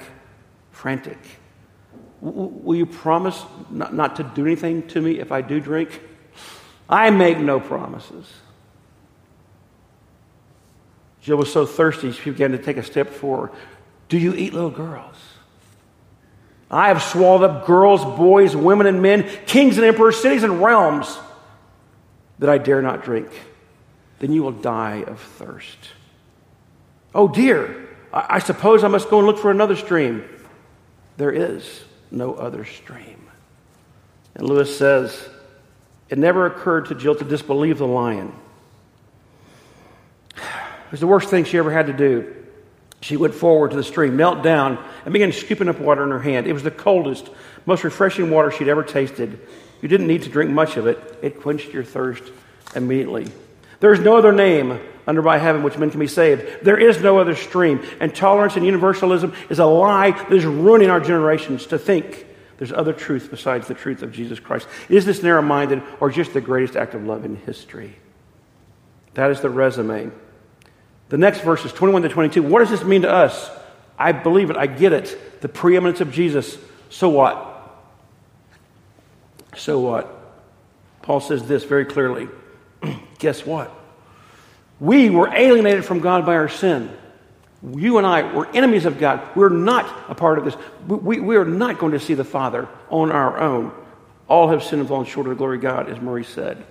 frantic. 0.70 1.18
will 2.20 2.76
you 2.76 2.86
promise 2.86 3.42
not, 3.70 3.94
not 3.94 4.16
to 4.16 4.22
do 4.22 4.46
anything 4.46 4.86
to 4.88 5.00
me 5.00 5.18
if 5.18 5.32
I 5.32 5.42
do 5.42 5.60
drink? 5.60 6.00
I 6.88 7.10
make 7.10 7.38
no 7.38 7.60
promises. 7.60 8.32
Jill 11.20 11.38
was 11.38 11.52
so 11.52 11.66
thirsty, 11.66 12.12
she 12.12 12.30
began 12.30 12.52
to 12.52 12.58
take 12.58 12.76
a 12.76 12.82
step 12.82 13.10
forward. 13.10 13.50
Do 14.08 14.18
you 14.18 14.32
eat 14.34 14.54
little 14.54 14.70
girls? 14.70 15.16
I 16.70 16.88
have 16.88 17.02
swallowed 17.02 17.48
up 17.48 17.66
girls, 17.66 18.04
boys, 18.04 18.56
women, 18.56 18.86
and 18.86 19.02
men, 19.02 19.28
kings 19.46 19.76
and 19.76 19.86
emperors, 19.86 20.20
cities 20.20 20.42
and 20.42 20.62
realms 20.62 21.18
that 22.38 22.50
I 22.50 22.58
dare 22.58 22.82
not 22.82 23.04
drink. 23.04 23.28
Then 24.18 24.32
you 24.32 24.42
will 24.42 24.52
die 24.52 25.04
of 25.06 25.20
thirst. 25.20 25.78
Oh 27.16 27.28
dear, 27.28 27.88
I, 28.12 28.40
suppose 28.40 28.84
I 28.84 28.88
must 28.88 29.08
go 29.08 29.16
and 29.16 29.26
look 29.26 29.38
for 29.38 29.50
another 29.50 29.74
stream. 29.74 30.22
There 31.16 31.30
is 31.30 31.82
no 32.10 32.34
other 32.34 32.66
stream. 32.66 33.26
And 34.34 34.46
Lewis 34.46 34.76
says, 34.76 35.26
it 36.10 36.18
never 36.18 36.44
occurred 36.44 36.86
to 36.86 36.94
Jill 36.94 37.14
to 37.14 37.24
disbelieve 37.24 37.78
the 37.78 37.86
lion. 37.86 38.34
It 40.36 40.90
was 40.90 41.00
the 41.00 41.06
worst 41.06 41.30
thing 41.30 41.44
she 41.44 41.56
ever 41.56 41.72
had 41.72 41.86
to 41.86 41.94
do. 41.94 42.36
She 43.00 43.16
went 43.16 43.32
forward 43.32 43.70
to 43.70 43.78
the 43.78 43.82
stream, 43.82 44.18
knelt 44.18 44.42
down, 44.42 44.78
and 45.04 45.12
began 45.14 45.32
scooping 45.32 45.70
up 45.70 45.80
water 45.80 46.04
in 46.04 46.10
her 46.10 46.20
hand. 46.20 46.46
It 46.46 46.52
was 46.52 46.64
the 46.64 46.70
coldest, 46.70 47.30
most 47.64 47.82
refreshing 47.82 48.30
water 48.30 48.50
she'd 48.50 48.68
ever 48.68 48.82
tasted. 48.82 49.40
You 49.80 49.88
didn't 49.88 50.06
need 50.06 50.24
to 50.24 50.28
drink 50.28 50.50
much 50.50 50.76
of 50.76 50.86
it, 50.86 51.18
it 51.22 51.40
quenched 51.40 51.72
your 51.72 51.82
thirst 51.82 52.24
immediately. 52.74 53.26
There 53.80 53.94
is 53.94 54.00
no 54.00 54.18
other 54.18 54.32
name 54.32 54.78
under 55.06 55.22
my 55.22 55.38
heaven 55.38 55.62
which 55.62 55.78
men 55.78 55.90
can 55.90 56.00
be 56.00 56.06
saved. 56.06 56.64
There 56.64 56.78
is 56.78 57.00
no 57.00 57.18
other 57.18 57.36
stream. 57.36 57.84
And 58.00 58.14
tolerance 58.14 58.56
and 58.56 58.64
universalism 58.64 59.32
is 59.48 59.58
a 59.58 59.66
lie 59.66 60.10
that 60.10 60.32
is 60.32 60.44
ruining 60.44 60.90
our 60.90 61.00
generations 61.00 61.66
to 61.66 61.78
think 61.78 62.26
there's 62.58 62.72
other 62.72 62.92
truth 62.92 63.28
besides 63.30 63.68
the 63.68 63.74
truth 63.74 64.02
of 64.02 64.12
Jesus 64.12 64.40
Christ. 64.40 64.66
Is 64.88 65.04
this 65.04 65.22
narrow 65.22 65.42
minded 65.42 65.82
or 66.00 66.10
just 66.10 66.32
the 66.32 66.40
greatest 66.40 66.76
act 66.76 66.94
of 66.94 67.04
love 67.04 67.24
in 67.24 67.36
history? 67.36 67.94
That 69.14 69.30
is 69.30 69.40
the 69.40 69.50
resume 69.50 70.10
the 71.08 71.18
next 71.18 71.40
verses, 71.40 71.72
21 71.72 72.02
to 72.02 72.08
22. 72.08 72.42
What 72.42 72.60
does 72.60 72.70
this 72.70 72.82
mean 72.82 73.02
to 73.02 73.10
us? 73.10 73.50
I 73.98 74.12
believe 74.12 74.50
it. 74.50 74.56
I 74.56 74.66
get 74.66 74.92
it. 74.92 75.40
The 75.40 75.48
preeminence 75.48 76.00
of 76.00 76.12
Jesus. 76.12 76.58
So 76.90 77.08
what? 77.08 77.52
So 79.56 79.78
what? 79.78 80.12
Paul 81.02 81.20
says 81.20 81.46
this 81.46 81.64
very 81.64 81.84
clearly. 81.84 82.28
Guess 83.18 83.46
what? 83.46 83.72
We 84.78 85.10
were 85.10 85.28
alienated 85.28 85.84
from 85.84 86.00
God 86.00 86.26
by 86.26 86.34
our 86.34 86.48
sin. 86.48 86.90
You 87.74 87.98
and 87.98 88.06
I 88.06 88.32
were 88.32 88.46
enemies 88.54 88.84
of 88.84 88.98
God. 88.98 89.34
We're 89.34 89.48
not 89.48 90.10
a 90.10 90.14
part 90.14 90.38
of 90.38 90.44
this. 90.44 90.56
We, 90.86 91.20
we 91.20 91.36
are 91.36 91.44
not 91.44 91.78
going 91.78 91.92
to 91.92 92.00
see 92.00 92.14
the 92.14 92.24
Father 92.24 92.68
on 92.90 93.10
our 93.10 93.38
own. 93.38 93.72
All 94.28 94.48
have 94.48 94.62
sinned 94.62 94.80
and 94.80 94.88
fallen 94.88 95.06
short 95.06 95.26
of 95.26 95.30
the 95.30 95.36
glory 95.36 95.56
of 95.56 95.62
God, 95.62 95.88
as 95.88 96.00
Murray 96.00 96.24
said. 96.24 96.64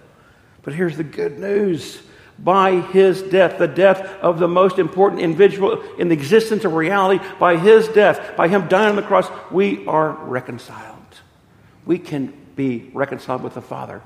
But 0.62 0.74
here's 0.74 0.98
the 0.98 1.04
good 1.04 1.40
news 1.40 2.02
by 2.38 2.82
his 2.82 3.22
death, 3.22 3.58
the 3.58 3.68
death 3.68 4.02
of 4.22 4.40
the 4.40 4.48
most 4.48 4.78
important 4.78 5.22
individual 5.22 5.82
in 5.98 6.10
the 6.10 6.14
existence 6.14 6.66
of 6.66 6.74
reality, 6.74 7.24
by 7.40 7.58
his 7.58 7.88
death, 7.88 8.36
by 8.36 8.48
him 8.48 8.68
dying 8.68 8.90
on 8.90 8.96
the 8.98 9.02
cross, 9.02 9.30
we 9.52 9.88
are 9.88 10.12
reconciled. 10.12 10.96
We 11.86 11.98
can 11.98 12.34
be 12.56 12.90
reconciled 12.94 13.42
with 13.42 13.54
the 13.54 13.62
Father. 13.62 14.02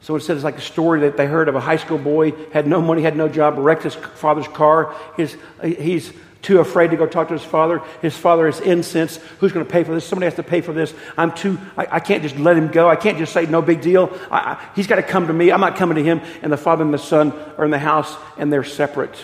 So 0.00 0.14
it 0.16 0.20
said 0.20 0.36
it's 0.36 0.44
like 0.44 0.58
a 0.58 0.60
story 0.60 1.00
that 1.00 1.16
they 1.16 1.26
heard 1.26 1.48
of 1.48 1.54
a 1.54 1.60
high 1.60 1.76
school 1.76 1.98
boy, 1.98 2.32
had 2.52 2.66
no 2.66 2.80
money, 2.80 3.02
had 3.02 3.16
no 3.16 3.28
job, 3.28 3.58
wrecked 3.58 3.82
his 3.82 3.94
father's 3.94 4.48
car. 4.48 4.94
His, 5.16 5.36
he's 5.62 6.12
too 6.40 6.60
afraid 6.60 6.92
to 6.92 6.96
go 6.96 7.06
talk 7.06 7.28
to 7.28 7.34
his 7.34 7.42
father. 7.42 7.82
His 8.00 8.16
father 8.16 8.46
is 8.46 8.60
incensed. 8.60 9.20
Who's 9.40 9.52
going 9.52 9.66
to 9.66 9.70
pay 9.70 9.82
for 9.82 9.92
this? 9.92 10.06
Somebody 10.06 10.26
has 10.26 10.34
to 10.36 10.44
pay 10.44 10.60
for 10.60 10.72
this. 10.72 10.94
I'm 11.16 11.32
too, 11.32 11.58
I, 11.76 11.96
I 11.96 12.00
can't 12.00 12.22
just 12.22 12.36
let 12.36 12.56
him 12.56 12.68
go. 12.68 12.88
I 12.88 12.96
can't 12.96 13.18
just 13.18 13.32
say, 13.32 13.46
no 13.46 13.60
big 13.60 13.80
deal. 13.80 14.16
I, 14.30 14.38
I, 14.38 14.70
he's 14.76 14.86
got 14.86 14.96
to 14.96 15.02
come 15.02 15.26
to 15.26 15.32
me. 15.32 15.50
I'm 15.50 15.60
not 15.60 15.76
coming 15.76 15.96
to 15.96 16.02
him. 16.02 16.20
And 16.42 16.52
the 16.52 16.56
father 16.56 16.84
and 16.84 16.94
the 16.94 16.98
son 16.98 17.32
are 17.58 17.64
in 17.64 17.70
the 17.72 17.78
house 17.78 18.16
and 18.36 18.52
they're 18.52 18.64
separate. 18.64 19.16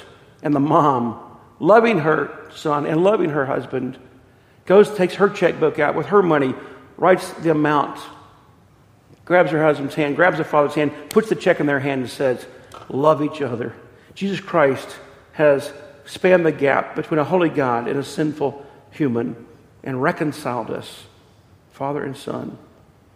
And 0.43 0.55
the 0.55 0.61
mom, 0.61 1.39
loving 1.61 2.01
her 2.01 2.51
son 2.55 2.85
and 2.85 3.05
loving 3.05 3.31
her 3.31 3.47
husband, 3.47 3.97
goes, 4.67 4.93
takes 4.95 5.15
her 5.15 5.29
checkbook 5.29 5.79
out 5.79 5.95
with 5.95 6.07
her 6.07 6.23
money, 6.23 6.55
writes 6.97 7.31
the 7.35 7.51
amount, 7.51 8.01
grabs 9.25 9.51
her 9.51 9.63
husband's 9.63 9.95
hand, 9.95 10.17
grabs 10.17 10.39
the 10.39 10.45
father's 10.45 10.75
hand, 10.75 10.93
puts 11.11 11.29
the 11.29 11.35
check 11.35 11.61
in 11.61 11.67
their 11.67 11.81
hand 11.81 12.03
and 12.03 12.11
says, 12.11 12.47
love 12.89 13.23
each 13.23 13.41
other. 13.41 13.75
Jesus 14.15 14.41
Christ 14.41 14.97
has 15.33 15.73
spanned 16.05 16.45
the 16.45 16.53
gap 16.53 16.95
between 16.95 17.19
a 17.19 17.25
holy 17.25 17.49
God 17.49 17.89
and 17.89 17.99
a 17.99 18.05
sinful 18.05 18.65
human 18.91 19.47
and 19.83 20.03
reconciled 20.03 20.71
us, 20.71 21.05
Father 21.73 22.05
and 22.05 22.17
Son. 22.17 22.57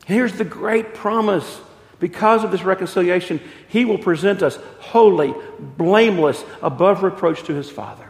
Here's 0.07 0.33
the 0.35 0.45
great 0.45 0.95
promise. 0.95 1.61
Because 2.01 2.45
of 2.45 2.53
this 2.53 2.63
reconciliation, 2.63 3.41
He 3.69 3.85
will 3.85 3.99
present 3.99 4.43
us 4.43 4.57
holy, 4.79 5.35
blameless, 5.59 6.45
above 6.63 7.03
reproach 7.03 7.43
to 7.45 7.55
His 7.55 7.69
Father. 7.69 8.08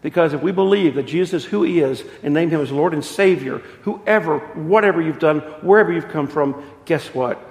Because 0.00 0.32
if 0.32 0.42
we 0.42 0.52
believe 0.52 0.94
that 0.94 1.04
Jesus 1.04 1.44
is 1.44 1.50
who 1.50 1.62
He 1.64 1.80
is 1.80 2.04
and 2.22 2.32
name 2.32 2.50
Him 2.50 2.60
as 2.60 2.70
Lord 2.70 2.94
and 2.94 3.04
Savior, 3.04 3.58
whoever, 3.82 4.38
whatever 4.38 5.00
you've 5.00 5.18
done, 5.18 5.40
wherever 5.60 5.92
you've 5.92 6.08
come 6.08 6.28
from, 6.28 6.64
guess 6.84 7.12
what? 7.14 7.44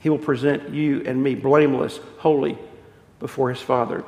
He 0.00 0.10
will 0.10 0.18
present 0.18 0.70
you 0.70 1.02
and 1.06 1.22
me 1.22 1.34
blameless, 1.34 2.00
holy 2.18 2.58
before 3.20 3.50
His 3.50 3.60
Father. 3.60 4.04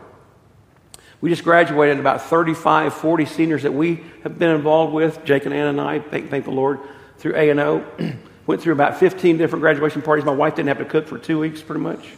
We 1.20 1.30
just 1.30 1.44
graduated 1.44 1.98
about 1.98 2.22
35, 2.22 2.92
40 2.92 3.24
seniors 3.24 3.62
that 3.62 3.72
we 3.72 4.04
have 4.22 4.38
been 4.38 4.50
involved 4.50 4.92
with, 4.92 5.24
Jake 5.24 5.46
and 5.46 5.54
Ann 5.54 5.68
and 5.68 5.80
I, 5.80 6.00
thank, 6.00 6.28
thank 6.28 6.44
the 6.44 6.50
Lord, 6.50 6.80
through 7.18 7.34
A&O. 7.36 7.84
Went 8.46 8.62
through 8.62 8.74
about 8.74 8.98
15 8.98 9.38
different 9.38 9.62
graduation 9.62 10.02
parties. 10.02 10.24
My 10.24 10.32
wife 10.32 10.54
didn't 10.54 10.68
have 10.68 10.78
to 10.78 10.84
cook 10.84 11.08
for 11.08 11.18
two 11.18 11.38
weeks, 11.38 11.62
pretty 11.62 11.80
much. 11.80 12.12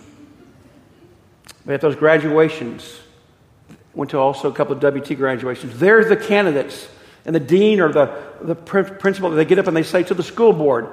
But 1.65 1.75
at 1.75 1.81
those 1.81 1.97
graduations, 1.97 3.01
went 3.99 4.13
to 4.13 4.19
also 4.19 4.49
a 4.49 4.53
couple 4.53 4.77
of 4.77 4.95
WT 4.95 5.17
graduations. 5.17 5.77
There's 5.77 6.09
the 6.09 6.17
candidates 6.17 6.89
and 7.25 7.35
the 7.35 7.41
dean 7.41 7.81
or 7.81 7.93
the, 7.93 8.17
the 8.41 8.55
principal. 8.55 9.29
They 9.31 9.45
get 9.45 9.59
up 9.59 9.67
and 9.67 9.77
they 9.77 9.83
say 9.83 10.05
to 10.05 10.15
the 10.15 10.23
school 10.23 10.53
board, 10.53 10.89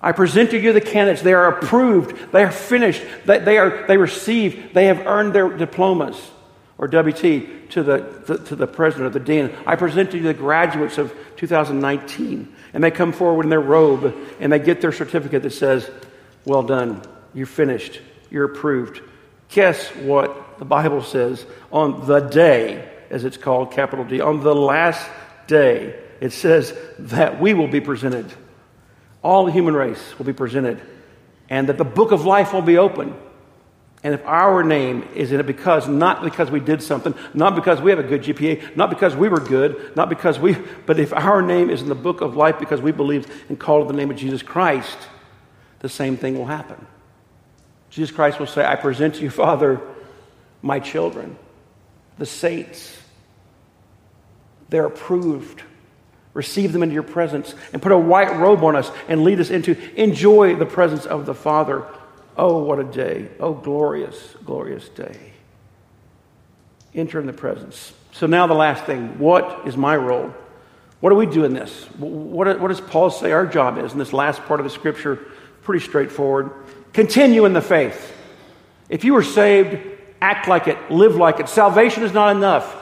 I 0.00 0.10
present 0.10 0.50
to 0.50 0.58
you 0.58 0.72
the 0.72 0.80
candidates. 0.80 1.22
They 1.22 1.34
are 1.34 1.56
approved. 1.56 2.32
They 2.32 2.42
are 2.42 2.50
finished. 2.50 3.00
They, 3.26 3.38
they, 3.38 3.58
are, 3.58 3.86
they 3.86 3.96
receive. 3.96 4.74
They 4.74 4.86
have 4.86 5.06
earned 5.06 5.34
their 5.34 5.56
diplomas 5.56 6.20
or 6.78 6.88
WT 6.88 7.70
to 7.70 7.82
the, 7.84 8.24
the, 8.26 8.38
to 8.46 8.56
the 8.56 8.66
president 8.66 9.06
or 9.06 9.10
the 9.16 9.24
dean. 9.24 9.54
I 9.64 9.76
present 9.76 10.10
to 10.10 10.16
you 10.16 10.24
the 10.24 10.34
graduates 10.34 10.98
of 10.98 11.14
2019. 11.36 12.52
And 12.74 12.82
they 12.82 12.90
come 12.90 13.12
forward 13.12 13.44
in 13.44 13.50
their 13.50 13.60
robe 13.60 14.16
and 14.40 14.52
they 14.52 14.58
get 14.58 14.80
their 14.80 14.90
certificate 14.90 15.44
that 15.44 15.52
says, 15.52 15.88
Well 16.44 16.64
done. 16.64 17.02
You're 17.34 17.46
finished. 17.46 18.00
You're 18.32 18.46
approved. 18.46 19.00
Guess 19.52 19.88
what 19.96 20.58
the 20.58 20.64
Bible 20.64 21.02
says 21.02 21.44
on 21.70 22.06
the 22.06 22.20
day, 22.20 22.88
as 23.10 23.24
it's 23.24 23.36
called, 23.36 23.72
capital 23.72 24.04
D, 24.04 24.20
on 24.20 24.40
the 24.40 24.54
last 24.54 25.08
day, 25.46 25.98
it 26.20 26.32
says 26.32 26.76
that 26.98 27.40
we 27.40 27.52
will 27.52 27.68
be 27.68 27.80
presented. 27.80 28.32
All 29.22 29.44
the 29.44 29.52
human 29.52 29.74
race 29.74 30.18
will 30.18 30.24
be 30.24 30.32
presented. 30.32 30.80
And 31.50 31.68
that 31.68 31.76
the 31.76 31.84
book 31.84 32.12
of 32.12 32.24
life 32.24 32.52
will 32.54 32.62
be 32.62 32.78
open. 32.78 33.14
And 34.02 34.14
if 34.14 34.24
our 34.24 34.64
name 34.64 35.06
is 35.14 35.32
in 35.32 35.38
it 35.38 35.46
because, 35.46 35.86
not 35.86 36.22
because 36.22 36.50
we 36.50 36.58
did 36.58 36.82
something, 36.82 37.14
not 37.34 37.54
because 37.54 37.80
we 37.80 37.90
have 37.90 38.00
a 38.00 38.04
good 38.04 38.22
GPA, 38.22 38.74
not 38.74 38.88
because 38.88 39.14
we 39.14 39.28
were 39.28 39.38
good, 39.38 39.94
not 39.94 40.08
because 40.08 40.38
we, 40.38 40.56
but 40.86 40.98
if 40.98 41.12
our 41.12 41.42
name 41.42 41.70
is 41.70 41.82
in 41.82 41.88
the 41.88 41.94
book 41.94 42.20
of 42.20 42.36
life 42.36 42.58
because 42.58 42.80
we 42.80 42.90
believed 42.90 43.30
and 43.48 43.60
called 43.60 43.88
the 43.88 43.92
name 43.92 44.10
of 44.10 44.16
Jesus 44.16 44.42
Christ, 44.42 44.96
the 45.80 45.88
same 45.88 46.16
thing 46.16 46.38
will 46.38 46.46
happen. 46.46 46.86
Jesus 47.92 48.14
Christ 48.14 48.40
will 48.40 48.46
say, 48.46 48.64
I 48.64 48.74
present 48.74 49.14
to 49.16 49.22
you, 49.22 49.30
Father, 49.30 49.80
my 50.60 50.80
children, 50.80 51.36
the 52.18 52.26
saints. 52.26 52.98
They're 54.68 54.86
approved. 54.86 55.62
Receive 56.34 56.72
them 56.72 56.82
into 56.82 56.94
your 56.94 57.02
presence 57.04 57.54
and 57.72 57.80
put 57.80 57.92
a 57.92 57.98
white 57.98 58.34
robe 58.36 58.64
on 58.64 58.74
us 58.74 58.90
and 59.06 59.22
lead 59.22 59.38
us 59.38 59.50
into 59.50 59.76
enjoy 59.94 60.56
the 60.56 60.66
presence 60.66 61.06
of 61.06 61.26
the 61.26 61.34
Father 61.34 61.86
Oh, 62.36 62.62
what 62.62 62.78
a 62.78 62.84
day. 62.84 63.28
Oh, 63.40 63.52
glorious, 63.52 64.34
glorious 64.44 64.88
day. 64.88 65.16
Enter 66.94 67.20
in 67.20 67.26
the 67.26 67.32
presence. 67.32 67.92
So, 68.12 68.26
now 68.26 68.46
the 68.46 68.54
last 68.54 68.84
thing 68.84 69.18
what 69.18 69.66
is 69.66 69.76
my 69.76 69.96
role? 69.96 70.34
What 71.00 71.10
do 71.10 71.16
we 71.16 71.26
do 71.26 71.44
in 71.44 71.52
this? 71.52 71.84
What, 71.98 72.60
what 72.60 72.68
does 72.68 72.80
Paul 72.80 73.10
say 73.10 73.32
our 73.32 73.46
job 73.46 73.78
is 73.78 73.92
in 73.92 73.98
this 73.98 74.12
last 74.12 74.42
part 74.44 74.60
of 74.60 74.64
the 74.64 74.70
scripture? 74.70 75.16
Pretty 75.62 75.84
straightforward. 75.84 76.52
Continue 76.92 77.44
in 77.44 77.52
the 77.52 77.62
faith. 77.62 78.10
If 78.88 79.04
you 79.04 79.16
are 79.16 79.22
saved, 79.22 79.78
act 80.20 80.48
like 80.48 80.68
it, 80.68 80.90
live 80.90 81.16
like 81.16 81.40
it. 81.40 81.48
Salvation 81.48 82.02
is 82.02 82.12
not 82.12 82.36
enough. 82.36 82.76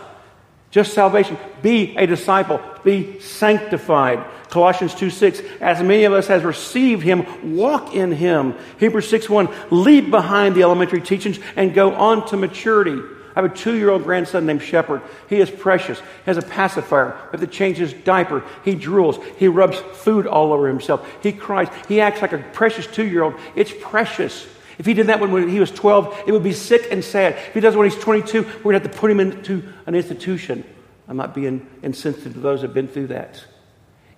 Just 0.70 0.92
salvation. 0.92 1.37
Be 1.62 1.96
a 1.96 2.07
disciple. 2.07 2.61
Be 2.85 3.20
sanctified. 3.20 4.25
Colossians 4.51 4.94
2 4.94 5.11
6, 5.11 5.42
as 5.61 5.83
many 5.83 6.05
of 6.05 6.12
us 6.12 6.27
has 6.27 6.42
received 6.42 7.03
him, 7.03 7.57
walk 7.57 7.94
in 7.94 8.11
him. 8.11 8.55
Hebrews 8.79 9.09
6 9.09 9.29
1, 9.29 9.49
leave 9.70 10.11
behind 10.11 10.55
the 10.55 10.62
elementary 10.62 11.01
teachings 11.01 11.38
and 11.57 11.73
go 11.73 11.94
on 11.94 12.27
to 12.29 12.37
maturity. 12.37 13.01
I 13.40 13.44
have 13.44 13.53
a 13.53 13.57
two 13.57 13.74
year 13.74 13.88
old 13.88 14.05
grandson 14.05 14.44
named 14.44 14.61
Shepherd. 14.61 15.00
He 15.31 15.40
is 15.40 15.50
precious. 15.50 15.98
He 15.98 16.05
has 16.26 16.37
a 16.37 16.42
pacifier. 16.42 17.16
We 17.33 17.38
have 17.38 17.40
to 17.40 17.46
change 17.46 17.79
his 17.79 17.94
diaper. 17.94 18.44
He 18.66 18.76
drools. 18.76 19.24
He 19.37 19.48
rubs 19.48 19.79
food 19.79 20.26
all 20.26 20.53
over 20.53 20.68
himself. 20.68 21.09
He 21.22 21.33
cries. 21.33 21.68
He 21.88 22.03
acts 22.03 22.20
like 22.20 22.35
a 22.35 22.38
precious 22.38 22.87
two 22.87 23.07
year 23.07 23.22
old. 23.22 23.35
It's 23.57 23.72
precious. 23.81 24.46
If 24.76 24.85
he 24.85 24.92
did 24.92 25.07
that 25.07 25.20
when 25.20 25.48
he 25.48 25.59
was 25.59 25.70
12, 25.70 26.24
it 26.26 26.33
would 26.33 26.42
be 26.42 26.53
sick 26.53 26.88
and 26.90 27.03
sad. 27.03 27.33
If 27.33 27.55
he 27.55 27.61
does 27.61 27.74
it 27.74 27.79
when 27.79 27.88
he's 27.88 27.98
22, 27.98 28.42
we're 28.42 28.72
going 28.72 28.81
to 28.81 28.81
have 28.81 28.92
to 28.92 28.98
put 28.98 29.11
him 29.11 29.20
into 29.20 29.66
an 29.87 29.94
institution. 29.94 30.62
I'm 31.09 31.16
not 31.16 31.35
being 31.35 31.66
insensitive 31.83 32.35
to 32.35 32.40
those 32.40 32.61
who 32.61 32.66
have 32.66 32.74
been 32.74 32.88
through 32.88 33.07
that. 33.07 33.42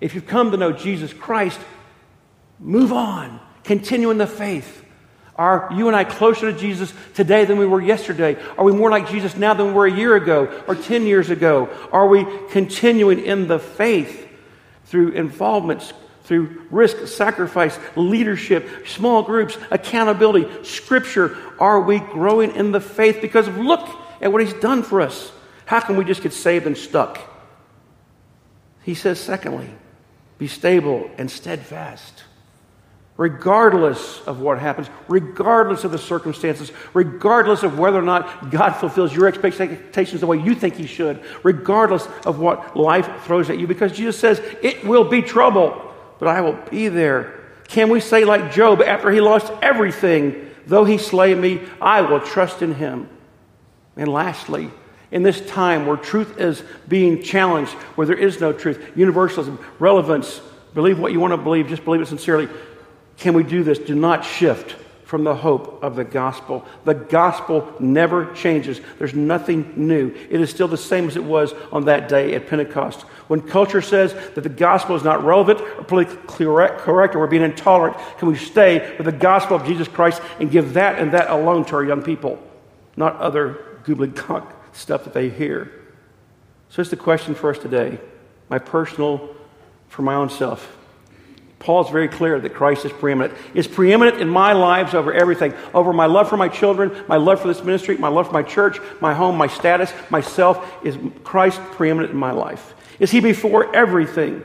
If 0.01 0.17
you've 0.17 0.27
come 0.27 0.51
to 0.51 0.57
know 0.57 0.73
Jesus 0.73 1.13
Christ, 1.13 1.61
move 2.59 2.93
on. 2.93 3.39
Continue 3.63 4.11
in 4.11 4.19
the 4.19 4.27
faith. 4.27 4.85
Are 5.37 5.71
you 5.75 5.89
and 5.89 5.97
I 5.97 6.05
closer 6.05 6.53
to 6.53 6.59
Jesus 6.59 6.93
today 7.15 7.45
than 7.45 7.59
we 7.59 7.67
were 7.67 7.81
yesterday? 7.81 8.37
Are 8.59 8.65
we 8.65 8.73
more 8.73 8.91
like 8.91 9.09
Jesus 9.09 9.37
now 9.37 9.55
than 9.55 9.69
we 9.69 9.73
were 9.73 9.87
a 9.87 9.93
year 9.93 10.15
ago 10.15 10.63
or 10.69 10.75
10 10.75 11.07
years 11.07 11.31
ago? 11.31 11.71
Are 11.91 12.07
we 12.07 12.27
continuing 12.51 13.19
in 13.19 13.49
the 13.49 13.59
faith 13.59 14.29
through 14.87 15.13
involvements, 15.13 15.95
through 16.25 16.67
risk, 16.71 17.07
sacrifice, 17.07 17.79
leadership, 17.97 18.87
small 18.87 19.23
groups, 19.23 19.57
accountability, 19.71 20.65
scripture? 20.65 21.37
Are 21.59 21.81
we 21.81 22.01
growing 22.01 22.55
in 22.55 22.73
the 22.73 22.81
faith 22.81 23.21
because 23.23 23.49
of 23.49 23.57
look 23.57 23.89
at 24.21 24.31
what 24.31 24.43
He's 24.43 24.55
done 24.55 24.83
for 24.83 25.01
us? 25.01 25.33
How 25.65 25.81
can 25.81 25.97
we 25.97 26.05
just 26.05 26.23
get 26.23 26.35
saved 26.35 26.67
and 26.67 26.77
stuck? 26.77 27.19
He 28.83 28.95
says, 28.95 29.19
secondly, 29.19 29.71
be 30.39 30.47
stable 30.47 31.11
and 31.17 31.31
steadfast. 31.31 32.25
Regardless 33.19 34.23
of 34.27 34.41
what 34.41 34.59
happens, 34.59 34.89
regardless 35.07 35.85
of 35.85 35.93
the 35.93 35.99
circumstances, 35.99 36.73
regardless 36.95 37.63
of 37.63 37.79
whether 37.79 37.99
or 37.99 38.03
not 38.03 38.51
God 38.51 38.73
fulfills 38.73 39.15
your 39.15 39.27
expectations 39.29 40.21
the 40.21 40.27
way 40.27 40.39
you 40.39 40.55
think 40.55 40.77
He 40.77 40.87
should, 40.87 41.23
regardless 41.43 42.09
of 42.25 42.39
what 42.39 42.75
life 42.75 43.25
throws 43.25 43.51
at 43.51 43.59
you, 43.59 43.67
because 43.67 43.93
Jesus 43.93 44.19
says, 44.19 44.41
It 44.63 44.85
will 44.85 45.05
be 45.05 45.21
trouble, 45.21 45.93
but 46.19 46.29
I 46.29 46.41
will 46.41 46.59
be 46.71 46.89
there. 46.89 47.43
Can 47.69 47.89
we 47.89 48.01
say, 48.01 48.25
like 48.25 48.53
Job, 48.53 48.83
after 48.83 49.11
he 49.11 49.21
lost 49.21 49.53
everything, 49.63 50.51
though 50.67 50.85
he 50.85 50.99
slay 50.99 51.35
me, 51.35 51.61
I 51.81 52.03
will 52.03 52.21
trust 52.21 52.61
in 52.61 52.75
him? 52.75 53.09
And 53.97 54.09
lastly, 54.09 54.71
in 55.11 55.23
this 55.23 55.41
time 55.47 55.87
where 55.87 55.97
truth 55.97 56.39
is 56.39 56.63
being 56.89 57.23
challenged, 57.23 57.73
where 57.95 58.07
there 58.07 58.17
is 58.17 58.41
no 58.41 58.53
truth, 58.53 58.93
universalism, 58.95 59.59
relevance, 59.79 60.41
believe 60.75 60.99
what 60.99 61.13
you 61.13 61.21
want 61.21 61.33
to 61.33 61.39
believe, 61.39 61.69
just 61.69 61.85
believe 61.85 62.01
it 62.01 62.09
sincerely. 62.09 62.49
Can 63.23 63.35
we 63.35 63.45
do 63.45 63.63
this? 63.63 63.79
Do 63.79 63.95
not 63.95 64.25
shift 64.25 64.73
from 65.05 65.23
the 65.23 65.37
hope 65.37 65.81
of 65.81 65.95
the 65.95 66.03
gospel. 66.03 66.67
The 66.85 66.95
gospel 66.95 67.73
never 67.79 68.35
changes. 68.35 68.81
There's 68.99 69.15
nothing 69.15 69.75
new. 69.77 70.09
It 70.29 70.41
is 70.41 70.51
still 70.51 70.67
the 70.67 70.77
same 70.77 71.07
as 71.07 71.17
it 71.17 71.23
was 71.23 71.53
on 71.71 71.85
that 71.85 72.09
day 72.09 72.35
at 72.35 72.49
Pentecost. 72.49 73.03
When 73.29 73.41
culture 73.41 73.81
says 73.81 74.13
that 74.35 74.41
the 74.41 74.49
gospel 74.49 74.97
is 74.97 75.05
not 75.05 75.23
relevant 75.23 75.61
or 75.61 75.85
politically 75.85 76.19
correct 76.27 77.15
or 77.15 77.21
we're 77.21 77.29
being 77.29 77.45
intolerant, 77.45 77.97
can 78.19 78.27
we 78.27 78.37
stay 78.37 78.97
with 78.97 79.05
the 79.05 79.13
gospel 79.13 79.55
of 79.55 79.65
Jesus 79.67 79.87
Christ 79.87 80.21
and 80.41 80.51
give 80.51 80.73
that 80.73 80.99
and 80.99 81.13
that 81.13 81.31
alone 81.31 81.65
to 81.67 81.77
our 81.77 81.85
young 81.85 82.03
people, 82.03 82.43
not 82.97 83.15
other 83.19 83.79
gobbledygook 83.85 84.53
stuff 84.73 85.05
that 85.05 85.15
they 85.15 85.29
hear. 85.29 85.71
So 86.71 86.81
it's 86.81 86.91
the 86.91 86.97
question 86.97 87.37
for 87.37 87.51
us 87.51 87.59
today, 87.59 88.01
my 88.49 88.59
personal, 88.59 89.37
for 89.87 90.03
my 90.03 90.17
own 90.17 90.29
self. 90.29 90.77
Paul's 91.63 91.91
very 91.91 92.09
clear 92.09 92.41
that 92.41 92.55
Christ 92.55 92.85
is 92.85 92.93
preeminent. 92.93 93.39
Is 93.55 93.69
preeminent 93.69 94.21
in 94.21 94.29
my 94.29 94.53
lives 94.53 94.95
over 94.95 95.13
everything, 95.13 95.55
over 95.73 95.93
my 95.93 96.07
love 96.07 96.29
for 96.29 96.37
my 96.37 96.49
children, 96.49 97.05
my 97.07 97.17
love 97.17 97.41
for 97.41 97.47
this 97.47 97.63
ministry, 97.63 97.97
my 97.97 98.09
love 98.09 98.27
for 98.27 98.33
my 98.33 98.43
church, 98.43 98.79
my 99.01 99.15
home, 99.15 99.37
my 99.37 99.47
status, 99.47 99.93
myself. 100.11 100.85
Is 100.85 100.99
Christ 101.23 101.61
preeminent 101.73 102.13
in 102.13 102.19
my 102.19 102.33
life? 102.33 102.75
Is 102.99 103.13
he 103.13 103.21
before 103.21 103.75
everything? 103.75 104.43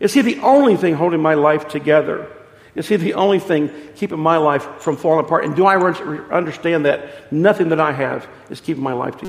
Is 0.00 0.12
he 0.12 0.22
the 0.22 0.40
only 0.40 0.76
thing 0.76 0.94
holding 0.94 1.22
my 1.22 1.34
life 1.34 1.68
together? 1.68 2.28
Is 2.74 2.88
he 2.88 2.96
the 2.96 3.14
only 3.14 3.38
thing 3.38 3.70
keeping 3.94 4.18
my 4.18 4.36
life 4.36 4.64
from 4.80 4.96
falling 4.96 5.24
apart? 5.24 5.44
And 5.44 5.54
do 5.54 5.66
I 5.66 5.76
understand 5.76 6.84
that 6.84 7.32
nothing 7.32 7.68
that 7.68 7.80
I 7.80 7.92
have 7.92 8.28
is 8.50 8.60
keeping 8.60 8.82
my 8.82 8.92
life 8.92 9.14
together? 9.14 9.24